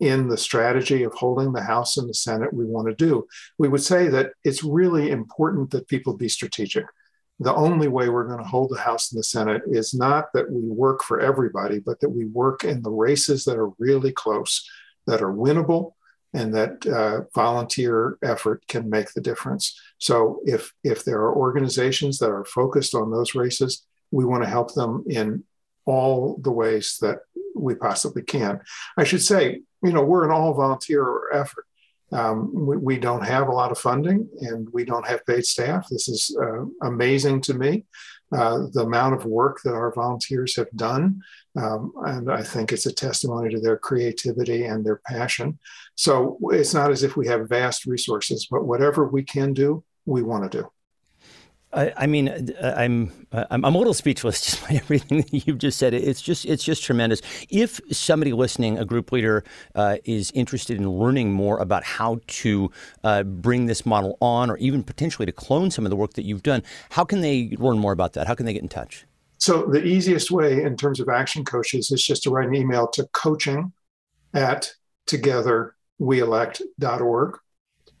in 0.00 0.28
the 0.28 0.36
strategy 0.36 1.02
of 1.02 1.12
holding 1.14 1.52
the 1.52 1.62
House 1.62 1.96
and 1.96 2.08
the 2.08 2.14
Senate, 2.14 2.52
we 2.52 2.64
want 2.64 2.88
to 2.88 2.94
do. 2.94 3.26
We 3.58 3.68
would 3.68 3.82
say 3.82 4.08
that 4.08 4.32
it's 4.44 4.64
really 4.64 5.10
important 5.10 5.70
that 5.70 5.88
people 5.88 6.16
be 6.16 6.28
strategic. 6.28 6.86
The 7.40 7.54
only 7.54 7.88
way 7.88 8.08
we're 8.08 8.26
going 8.26 8.42
to 8.42 8.48
hold 8.48 8.70
the 8.70 8.80
House 8.80 9.12
and 9.12 9.18
the 9.18 9.24
Senate 9.24 9.62
is 9.66 9.94
not 9.94 10.32
that 10.34 10.50
we 10.50 10.62
work 10.62 11.04
for 11.04 11.20
everybody, 11.20 11.78
but 11.78 12.00
that 12.00 12.08
we 12.08 12.24
work 12.26 12.64
in 12.64 12.82
the 12.82 12.90
races 12.90 13.44
that 13.44 13.58
are 13.58 13.70
really 13.78 14.12
close, 14.12 14.68
that 15.06 15.22
are 15.22 15.32
winnable, 15.32 15.92
and 16.34 16.54
that 16.54 16.86
uh, 16.86 17.22
volunteer 17.34 18.18
effort 18.22 18.66
can 18.66 18.90
make 18.90 19.12
the 19.12 19.20
difference. 19.20 19.80
So 19.98 20.40
if 20.44 20.72
if 20.84 21.04
there 21.04 21.20
are 21.20 21.34
organizations 21.34 22.18
that 22.18 22.30
are 22.30 22.44
focused 22.44 22.94
on 22.94 23.10
those 23.10 23.34
races, 23.34 23.86
we 24.10 24.24
want 24.24 24.42
to 24.42 24.48
help 24.48 24.74
them 24.74 25.04
in 25.08 25.44
all 25.86 26.38
the 26.42 26.52
ways 26.52 26.98
that 27.00 27.20
we 27.58 27.74
possibly 27.74 28.22
can. 28.22 28.60
I 28.96 29.04
should 29.04 29.22
say, 29.22 29.60
you 29.82 29.92
know, 29.92 30.02
we're 30.02 30.24
an 30.24 30.30
all 30.30 30.54
volunteer 30.54 31.30
effort. 31.32 31.64
Um, 32.10 32.50
we, 32.54 32.76
we, 32.76 32.98
don't 32.98 33.24
have 33.24 33.48
a 33.48 33.52
lot 33.52 33.70
of 33.70 33.78
funding 33.78 34.28
and 34.40 34.66
we 34.72 34.86
don't 34.86 35.06
have 35.06 35.26
paid 35.26 35.44
staff. 35.44 35.88
This 35.90 36.08
is 36.08 36.34
uh, 36.40 36.64
amazing 36.82 37.42
to 37.42 37.54
me, 37.54 37.84
uh, 38.32 38.60
the 38.72 38.84
amount 38.84 39.14
of 39.14 39.26
work 39.26 39.60
that 39.64 39.74
our 39.74 39.92
volunteers 39.92 40.56
have 40.56 40.70
done. 40.74 41.20
Um, 41.54 41.92
and 42.06 42.32
I 42.32 42.42
think 42.42 42.72
it's 42.72 42.86
a 42.86 42.92
testimony 42.94 43.50
to 43.50 43.60
their 43.60 43.76
creativity 43.76 44.64
and 44.64 44.86
their 44.86 45.02
passion. 45.06 45.58
So 45.96 46.38
it's 46.44 46.72
not 46.72 46.90
as 46.90 47.02
if 47.02 47.14
we 47.14 47.26
have 47.26 47.48
vast 47.48 47.84
resources, 47.84 48.48
but 48.50 48.64
whatever 48.64 49.06
we 49.06 49.22
can 49.22 49.52
do, 49.52 49.84
we 50.06 50.22
want 50.22 50.50
to 50.50 50.62
do. 50.62 50.70
I, 51.72 51.92
I 51.96 52.06
mean, 52.06 52.28
uh, 52.28 52.74
I'm, 52.76 53.12
uh, 53.30 53.44
I'm 53.50 53.64
I'm 53.64 53.74
a 53.74 53.78
little 53.78 53.92
speechless 53.92 54.40
just 54.46 54.66
by 54.66 54.76
everything 54.76 55.18
that 55.18 55.46
you've 55.46 55.58
just 55.58 55.78
said. 55.78 55.92
It's 55.92 56.22
just 56.22 56.46
it's 56.46 56.64
just 56.64 56.82
tremendous. 56.82 57.20
If 57.50 57.80
somebody 57.90 58.32
listening, 58.32 58.78
a 58.78 58.84
group 58.84 59.12
leader, 59.12 59.44
uh, 59.74 59.96
is 60.04 60.30
interested 60.32 60.78
in 60.78 60.88
learning 60.88 61.32
more 61.32 61.58
about 61.58 61.84
how 61.84 62.20
to 62.26 62.70
uh, 63.04 63.22
bring 63.24 63.66
this 63.66 63.84
model 63.84 64.16
on, 64.20 64.50
or 64.50 64.56
even 64.56 64.82
potentially 64.82 65.26
to 65.26 65.32
clone 65.32 65.70
some 65.70 65.84
of 65.84 65.90
the 65.90 65.96
work 65.96 66.14
that 66.14 66.24
you've 66.24 66.42
done, 66.42 66.62
how 66.90 67.04
can 67.04 67.20
they 67.20 67.54
learn 67.58 67.78
more 67.78 67.92
about 67.92 68.14
that? 68.14 68.26
How 68.26 68.34
can 68.34 68.46
they 68.46 68.54
get 68.54 68.62
in 68.62 68.68
touch? 68.68 69.04
So 69.36 69.66
the 69.66 69.84
easiest 69.84 70.30
way 70.30 70.62
in 70.62 70.76
terms 70.76 71.00
of 71.00 71.08
action 71.08 71.44
coaches 71.44 71.90
is 71.92 72.02
just 72.02 72.22
to 72.24 72.30
write 72.30 72.48
an 72.48 72.54
email 72.54 72.88
to 72.88 73.06
coaching 73.12 73.72
at 74.34 74.72
togetherweelect.org 75.06 77.38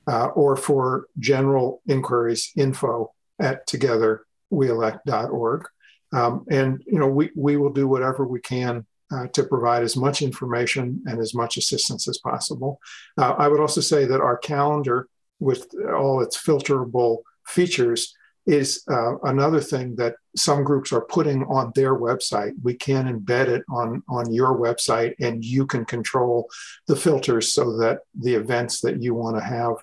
uh, 0.08 0.26
or 0.26 0.56
for 0.56 1.06
general 1.18 1.80
inquiries 1.86 2.50
info 2.56 3.12
at 3.40 3.66
togetherweelect.org. 3.66 5.64
Um, 6.10 6.46
and 6.50 6.82
you 6.86 6.98
know 6.98 7.08
we, 7.08 7.30
we 7.36 7.58
will 7.58 7.72
do 7.72 7.86
whatever 7.86 8.26
we 8.26 8.40
can 8.40 8.86
uh, 9.12 9.26
to 9.28 9.44
provide 9.44 9.82
as 9.82 9.96
much 9.96 10.22
information 10.22 11.02
and 11.06 11.20
as 11.20 11.34
much 11.34 11.56
assistance 11.56 12.08
as 12.08 12.18
possible. 12.18 12.80
Uh, 13.16 13.34
I 13.38 13.48
would 13.48 13.60
also 13.60 13.80
say 13.80 14.04
that 14.06 14.20
our 14.20 14.36
calendar, 14.36 15.08
with 15.38 15.68
all 15.94 16.20
its 16.20 16.36
filterable 16.36 17.18
features, 17.46 18.14
is 18.46 18.82
uh, 18.90 19.18
another 19.24 19.60
thing 19.60 19.94
that 19.96 20.16
some 20.34 20.64
groups 20.64 20.90
are 20.90 21.02
putting 21.02 21.44
on 21.44 21.70
their 21.74 21.94
website. 21.94 22.52
We 22.62 22.72
can 22.74 23.04
embed 23.06 23.48
it 23.48 23.62
on, 23.68 24.02
on 24.08 24.32
your 24.32 24.56
website, 24.56 25.14
and 25.20 25.44
you 25.44 25.66
can 25.66 25.84
control 25.84 26.48
the 26.86 26.96
filters 26.96 27.52
so 27.52 27.76
that 27.76 28.00
the 28.18 28.34
events 28.34 28.80
that 28.80 29.02
you 29.02 29.14
want 29.14 29.36
to 29.36 29.42
have 29.42 29.74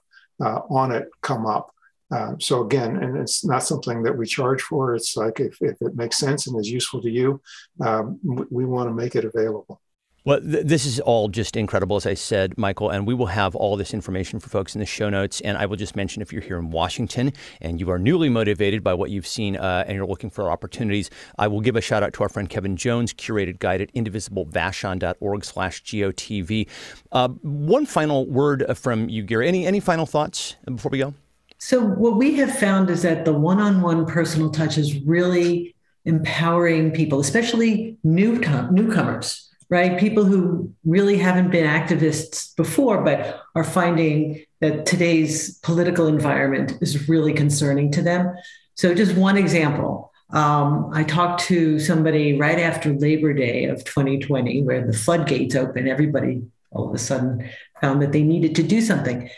uh, 0.42 0.62
on 0.70 0.92
it 0.92 1.10
come 1.22 1.46
up. 1.46 1.75
Uh, 2.12 2.34
so 2.40 2.62
again, 2.64 2.98
and 2.98 3.18
it's 3.18 3.44
not 3.44 3.64
something 3.64 4.04
that 4.04 4.18
we 4.18 4.26
charge 4.26 4.62
for. 4.62 4.96
It's 4.96 5.18
like 5.18 5.40
if, 5.40 5.58
if 5.62 5.82
it 5.82 5.96
makes 5.96 6.18
sense 6.18 6.48
and 6.48 6.60
is 6.60 6.70
useful 6.70 7.02
to 7.02 7.10
you, 7.10 7.42
um, 7.82 8.20
we, 8.24 8.46
we 8.52 8.66
want 8.66 8.90
to 8.90 8.94
make 8.94 9.16
it 9.16 9.26
available. 9.26 9.82
Well, 10.26 10.42
th- 10.42 10.66
this 10.66 10.88
is 10.88 11.00
all 11.00 11.30
just 11.30 11.56
incredible, 11.56 11.98
as 11.98 12.08
I 12.08 12.16
said, 12.16 12.58
Michael, 12.58 12.90
and 12.90 13.06
we 13.06 13.14
will 13.14 13.28
have 13.28 13.56
all 13.56 13.78
this 13.78 13.94
information 13.94 14.40
for 14.40 14.50
folks 14.50 14.74
in 14.74 14.80
the 14.80 14.86
show 14.86 15.08
notes. 15.08 15.40
And 15.42 15.56
I 15.56 15.68
will 15.68 15.76
just 15.76 15.96
mention 15.96 16.24
if 16.24 16.34
you're 16.34 16.42
here 16.42 16.58
in 16.58 16.72
Washington 16.72 17.32
and 17.62 17.80
you 17.80 17.92
are 17.92 18.00
newly 18.00 18.28
motivated 18.28 18.84
by 18.84 18.96
what 18.96 19.12
you've 19.12 19.28
seen 19.28 19.56
uh, 19.56 19.84
and 19.86 19.96
you're 19.96 20.08
looking 20.08 20.32
for 20.32 20.50
opportunities, 20.50 21.12
I 21.38 21.48
will 21.48 21.62
give 21.62 21.76
a 21.76 21.82
shout 21.82 22.02
out 22.02 22.14
to 22.14 22.24
our 22.24 22.30
friend 22.30 22.50
Kevin 22.50 22.76
Jones, 22.76 23.14
curated 23.14 23.60
guide 23.60 23.82
at 23.82 23.94
indivisiblevashon.org 23.94 25.46
slash 25.46 25.84
GOTV. 25.84 26.68
Uh, 27.12 27.28
one 27.44 27.86
final 27.86 28.26
word 28.26 28.66
from 28.76 29.08
you, 29.10 29.24
Gari. 29.24 29.48
Any, 29.48 29.68
any 29.68 29.80
final 29.80 30.08
thoughts 30.08 30.56
before 30.66 30.90
we 30.90 30.98
go? 30.98 31.14
So, 31.58 31.82
what 31.82 32.18
we 32.18 32.36
have 32.36 32.58
found 32.58 32.90
is 32.90 33.02
that 33.04 33.26
the 33.26 33.34
one 33.34 33.60
on 33.60 33.82
one 33.82 34.06
personal 34.06 34.50
touch 34.50 34.78
is 34.78 35.02
really 35.02 35.76
empowering 36.06 36.92
people, 36.92 37.20
especially 37.20 37.98
new 38.04 38.40
newcomers, 38.72 39.50
right? 39.70 40.00
People 40.00 40.26
who 40.26 40.74
really 40.84 41.18
haven't 41.18 41.52
been 41.52 41.66
activists 41.66 42.56
before, 42.56 43.04
but 43.04 43.42
are 43.56 43.64
finding 43.64 44.44
that 44.60 44.86
today's 44.86 45.58
political 45.60 46.08
environment 46.08 46.74
is 46.82 47.10
really 47.10 47.34
concerning 47.34 47.92
to 47.94 48.02
them. 48.02 48.36
So, 48.76 48.94
just 48.94 49.16
one 49.16 49.38
example. 49.38 50.12
Um, 50.32 50.90
I 50.92 51.04
talked 51.04 51.42
to 51.46 51.80
somebody 51.80 52.38
right 52.38 52.60
after 52.60 52.94
Labor 52.94 53.34
Day 53.34 53.66
of 53.66 53.84
2020, 53.86 54.64
where 54.64 54.86
the 54.86 54.94
floodgates 54.94 55.56
open. 55.56 55.88
Everybody 55.88 56.44
all 56.72 56.90
of 56.90 56.94
a 56.94 57.00
sudden 57.00 57.50
found 57.82 58.02
that 58.02 58.12
they 58.12 58.24
needed 58.24 58.56
to 58.56 58.64
do 58.64 58.82
something. 58.82 59.30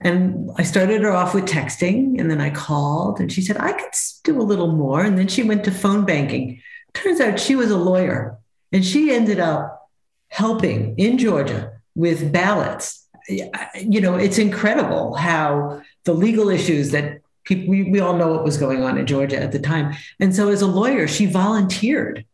And 0.00 0.50
I 0.56 0.64
started 0.64 1.02
her 1.02 1.12
off 1.12 1.34
with 1.34 1.46
texting 1.46 2.20
and 2.20 2.30
then 2.30 2.40
I 2.40 2.50
called 2.50 3.20
and 3.20 3.32
she 3.32 3.40
said, 3.40 3.56
I 3.56 3.72
could 3.72 3.94
do 4.22 4.40
a 4.40 4.42
little 4.42 4.72
more. 4.72 5.02
And 5.02 5.16
then 5.16 5.28
she 5.28 5.42
went 5.42 5.64
to 5.64 5.70
phone 5.70 6.04
banking. 6.04 6.60
Turns 6.92 7.20
out 7.20 7.40
she 7.40 7.56
was 7.56 7.70
a 7.70 7.76
lawyer 7.76 8.36
and 8.72 8.84
she 8.84 9.12
ended 9.12 9.40
up 9.40 9.90
helping 10.28 10.98
in 10.98 11.16
Georgia 11.16 11.72
with 11.94 12.32
ballots. 12.32 13.06
You 13.28 14.00
know, 14.00 14.16
it's 14.16 14.38
incredible 14.38 15.14
how 15.14 15.80
the 16.04 16.12
legal 16.12 16.50
issues 16.50 16.90
that 16.90 17.20
people, 17.44 17.68
we, 17.68 17.84
we 17.84 18.00
all 18.00 18.16
know 18.16 18.28
what 18.28 18.44
was 18.44 18.58
going 18.58 18.82
on 18.82 18.98
in 18.98 19.06
Georgia 19.06 19.40
at 19.40 19.52
the 19.52 19.58
time. 19.58 19.94
And 20.20 20.34
so 20.34 20.48
as 20.48 20.60
a 20.60 20.66
lawyer, 20.66 21.06
she 21.06 21.26
volunteered 21.26 22.26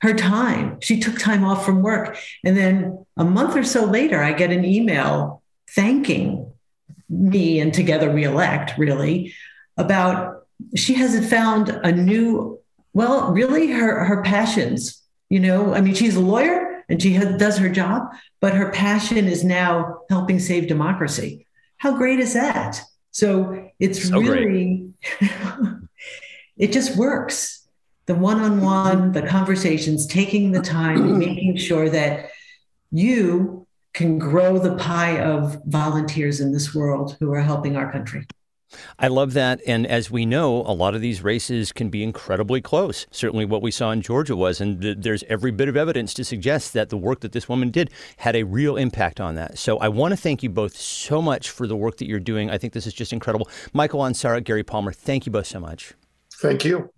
her 0.00 0.14
time. 0.14 0.80
She 0.80 1.00
took 1.00 1.18
time 1.18 1.44
off 1.44 1.64
from 1.64 1.82
work. 1.82 2.16
And 2.44 2.56
then 2.56 3.04
a 3.16 3.24
month 3.24 3.56
or 3.56 3.64
so 3.64 3.84
later, 3.84 4.22
I 4.22 4.32
get 4.32 4.52
an 4.52 4.64
email 4.64 5.42
thanking 5.70 6.47
me 7.08 7.60
and 7.60 7.72
Together 7.72 8.10
We 8.10 8.24
Elect, 8.24 8.76
really, 8.78 9.34
about 9.76 10.46
she 10.74 10.94
hasn't 10.94 11.28
found 11.28 11.68
a 11.68 11.92
new, 11.92 12.58
well, 12.92 13.32
really 13.32 13.70
her, 13.70 14.04
her 14.04 14.22
passions. 14.22 15.02
You 15.28 15.40
know, 15.40 15.74
I 15.74 15.80
mean, 15.80 15.94
she's 15.94 16.16
a 16.16 16.20
lawyer 16.20 16.84
and 16.88 17.00
she 17.00 17.12
has, 17.14 17.36
does 17.38 17.58
her 17.58 17.68
job, 17.68 18.08
but 18.40 18.54
her 18.54 18.70
passion 18.70 19.28
is 19.28 19.44
now 19.44 20.00
helping 20.08 20.38
save 20.38 20.68
democracy. 20.68 21.46
How 21.76 21.96
great 21.96 22.18
is 22.18 22.34
that? 22.34 22.80
So 23.10 23.70
it's 23.78 24.08
so 24.08 24.18
really, 24.18 24.90
it 26.56 26.72
just 26.72 26.96
works. 26.96 27.66
The 28.06 28.14
one 28.14 28.40
on 28.40 28.62
one, 28.62 29.12
the 29.12 29.22
conversations, 29.22 30.06
taking 30.06 30.50
the 30.50 30.62
time, 30.62 31.18
making 31.18 31.56
sure 31.56 31.90
that 31.90 32.30
you 32.90 33.66
can 33.94 34.18
grow 34.18 34.58
the 34.58 34.76
pie 34.76 35.20
of 35.20 35.60
volunteers 35.66 36.40
in 36.40 36.52
this 36.52 36.74
world 36.74 37.16
who 37.20 37.32
are 37.32 37.40
helping 37.40 37.76
our 37.76 37.90
country. 37.90 38.26
I 38.98 39.08
love 39.08 39.32
that. 39.32 39.60
And 39.66 39.86
as 39.86 40.10
we 40.10 40.26
know, 40.26 40.58
a 40.62 40.74
lot 40.74 40.94
of 40.94 41.00
these 41.00 41.22
races 41.22 41.72
can 41.72 41.88
be 41.88 42.02
incredibly 42.02 42.60
close. 42.60 43.06
Certainly, 43.10 43.46
what 43.46 43.62
we 43.62 43.70
saw 43.70 43.90
in 43.90 44.02
Georgia 44.02 44.36
was, 44.36 44.60
and 44.60 44.80
th- 44.80 44.98
there's 45.00 45.24
every 45.24 45.50
bit 45.50 45.68
of 45.68 45.76
evidence 45.76 46.12
to 46.14 46.24
suggest 46.24 46.74
that 46.74 46.90
the 46.90 46.96
work 46.96 47.20
that 47.20 47.32
this 47.32 47.48
woman 47.48 47.70
did 47.70 47.90
had 48.18 48.36
a 48.36 48.42
real 48.42 48.76
impact 48.76 49.20
on 49.20 49.34
that. 49.36 49.58
So 49.58 49.78
I 49.78 49.88
want 49.88 50.12
to 50.12 50.16
thank 50.16 50.42
you 50.42 50.50
both 50.50 50.76
so 50.76 51.22
much 51.22 51.50
for 51.50 51.66
the 51.66 51.76
work 51.76 51.96
that 51.98 52.08
you're 52.08 52.20
doing. 52.20 52.50
I 52.50 52.58
think 52.58 52.72
this 52.72 52.86
is 52.86 52.94
just 52.94 53.12
incredible. 53.12 53.48
Michael 53.72 54.00
Ansara, 54.00 54.42
Gari 54.42 54.66
Palmer, 54.66 54.92
thank 54.92 55.24
you 55.24 55.32
both 55.32 55.46
so 55.46 55.60
much. 55.60 55.94
Thank 56.34 56.64
you. 56.64 56.90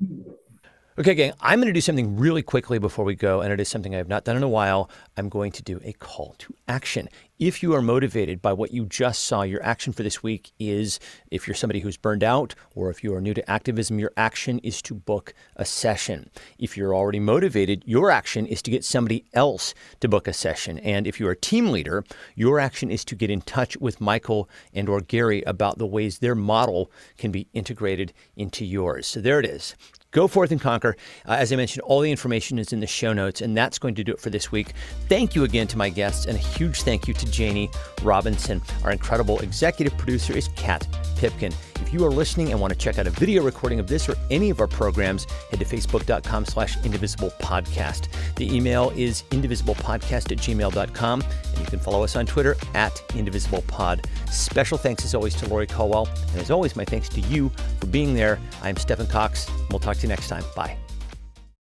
Okay, 0.98 1.14
gang, 1.14 1.32
I'm 1.40 1.60
going 1.60 1.68
to 1.68 1.72
do 1.72 1.80
something 1.80 2.16
really 2.16 2.42
quickly 2.42 2.80
before 2.80 3.04
we 3.04 3.14
go, 3.14 3.40
and 3.42 3.52
it 3.52 3.60
is 3.60 3.68
something 3.68 3.94
I 3.94 3.98
have 3.98 4.08
not 4.08 4.24
done 4.24 4.36
in 4.36 4.42
a 4.42 4.48
while. 4.48 4.90
I'm 5.16 5.28
going 5.28 5.52
to 5.52 5.62
do 5.62 5.80
a 5.84 5.92
call 5.92 6.34
to 6.38 6.52
action. 6.66 7.08
If 7.38 7.62
you 7.62 7.74
are 7.74 7.80
motivated 7.80 8.42
by 8.42 8.52
what 8.54 8.72
you 8.72 8.86
just 8.86 9.22
saw, 9.22 9.42
your 9.42 9.62
action 9.62 9.92
for 9.92 10.02
this 10.02 10.24
week 10.24 10.50
is 10.58 10.98
if 11.30 11.46
you're 11.46 11.54
somebody 11.54 11.78
who's 11.78 11.96
burned 11.96 12.24
out 12.24 12.56
or 12.74 12.90
if 12.90 13.04
you 13.04 13.14
are 13.14 13.20
new 13.20 13.34
to 13.34 13.50
activism, 13.50 14.00
your 14.00 14.10
action 14.16 14.58
is 14.58 14.82
to 14.82 14.94
book 14.94 15.32
a 15.54 15.64
session. 15.64 16.28
If 16.58 16.76
you're 16.76 16.94
already 16.94 17.20
motivated, 17.20 17.84
your 17.86 18.10
action 18.10 18.44
is 18.44 18.60
to 18.62 18.70
get 18.72 18.84
somebody 18.84 19.24
else 19.32 19.74
to 20.00 20.08
book 20.08 20.26
a 20.26 20.32
session. 20.32 20.80
And 20.80 21.06
if 21.06 21.20
you're 21.20 21.30
a 21.30 21.36
team 21.36 21.70
leader, 21.70 22.04
your 22.34 22.58
action 22.58 22.90
is 22.90 23.04
to 23.06 23.14
get 23.14 23.30
in 23.30 23.42
touch 23.42 23.76
with 23.76 24.00
Michael 24.00 24.50
and 24.74 24.88
or 24.88 25.00
Gari 25.00 25.44
about 25.46 25.78
the 25.78 25.86
ways 25.86 26.18
their 26.18 26.34
model 26.34 26.90
can 27.16 27.30
be 27.30 27.46
integrated 27.54 28.12
into 28.36 28.66
yours. 28.66 29.06
So 29.06 29.20
there 29.20 29.38
it 29.38 29.46
is. 29.46 29.76
Go 30.12 30.26
forth 30.26 30.50
and 30.50 30.60
conquer. 30.60 30.96
Uh, 31.24 31.32
as 31.32 31.52
I 31.52 31.56
mentioned, 31.56 31.82
all 31.82 32.00
the 32.00 32.10
information 32.10 32.58
is 32.58 32.72
in 32.72 32.80
the 32.80 32.86
show 32.86 33.12
notes, 33.12 33.40
and 33.40 33.56
that's 33.56 33.78
going 33.78 33.94
to 33.94 34.02
do 34.02 34.12
it 34.12 34.18
for 34.18 34.28
this 34.28 34.50
week. 34.50 34.72
Thank 35.08 35.36
you 35.36 35.44
again 35.44 35.68
to 35.68 35.78
my 35.78 35.88
guests, 35.88 36.26
and 36.26 36.36
a 36.36 36.40
huge 36.40 36.82
thank 36.82 37.06
you 37.06 37.14
to 37.14 37.30
Janie 37.30 37.70
Robinson. 38.02 38.60
Our 38.82 38.90
incredible 38.90 39.38
executive 39.38 39.96
producer 39.96 40.36
is 40.36 40.48
Kat 40.56 40.86
Pipkin. 41.16 41.54
If 41.80 41.94
you 41.94 42.04
are 42.04 42.10
listening 42.10 42.50
and 42.50 42.60
want 42.60 42.72
to 42.72 42.78
check 42.78 42.98
out 42.98 43.06
a 43.06 43.10
video 43.10 43.44
recording 43.44 43.78
of 43.78 43.86
this 43.86 44.08
or 44.08 44.16
any 44.30 44.50
of 44.50 44.60
our 44.60 44.66
programs, 44.66 45.26
head 45.50 45.60
to 45.60 45.64
facebook.com 45.64 46.44
slash 46.44 46.76
indivisible 46.84 47.30
podcast. 47.40 48.08
The 48.34 48.52
email 48.54 48.90
is 48.96 49.22
indivisiblepodcast 49.30 50.32
at 50.32 50.38
gmail.com, 50.38 51.22
and 51.22 51.58
you 51.58 51.66
can 51.66 51.78
follow 51.78 52.02
us 52.02 52.16
on 52.16 52.26
Twitter 52.26 52.56
at 52.74 52.94
indivisiblepod. 53.10 54.06
Special 54.30 54.76
thanks 54.76 55.04
as 55.04 55.14
always 55.14 55.34
to 55.36 55.48
Lori 55.48 55.68
Caldwell, 55.68 56.08
and 56.32 56.40
as 56.40 56.50
always, 56.50 56.74
my 56.74 56.84
thanks 56.84 57.08
to 57.10 57.20
you 57.22 57.50
for 57.78 57.86
being 57.86 58.14
there. 58.14 58.40
I'm 58.62 58.76
Stephen 58.76 59.06
Cox. 59.06 59.48
We'll 59.70 59.78
talk 59.78 59.99
to 60.00 60.06
you 60.06 60.08
next 60.08 60.28
time. 60.28 60.44
Bye. 60.56 60.76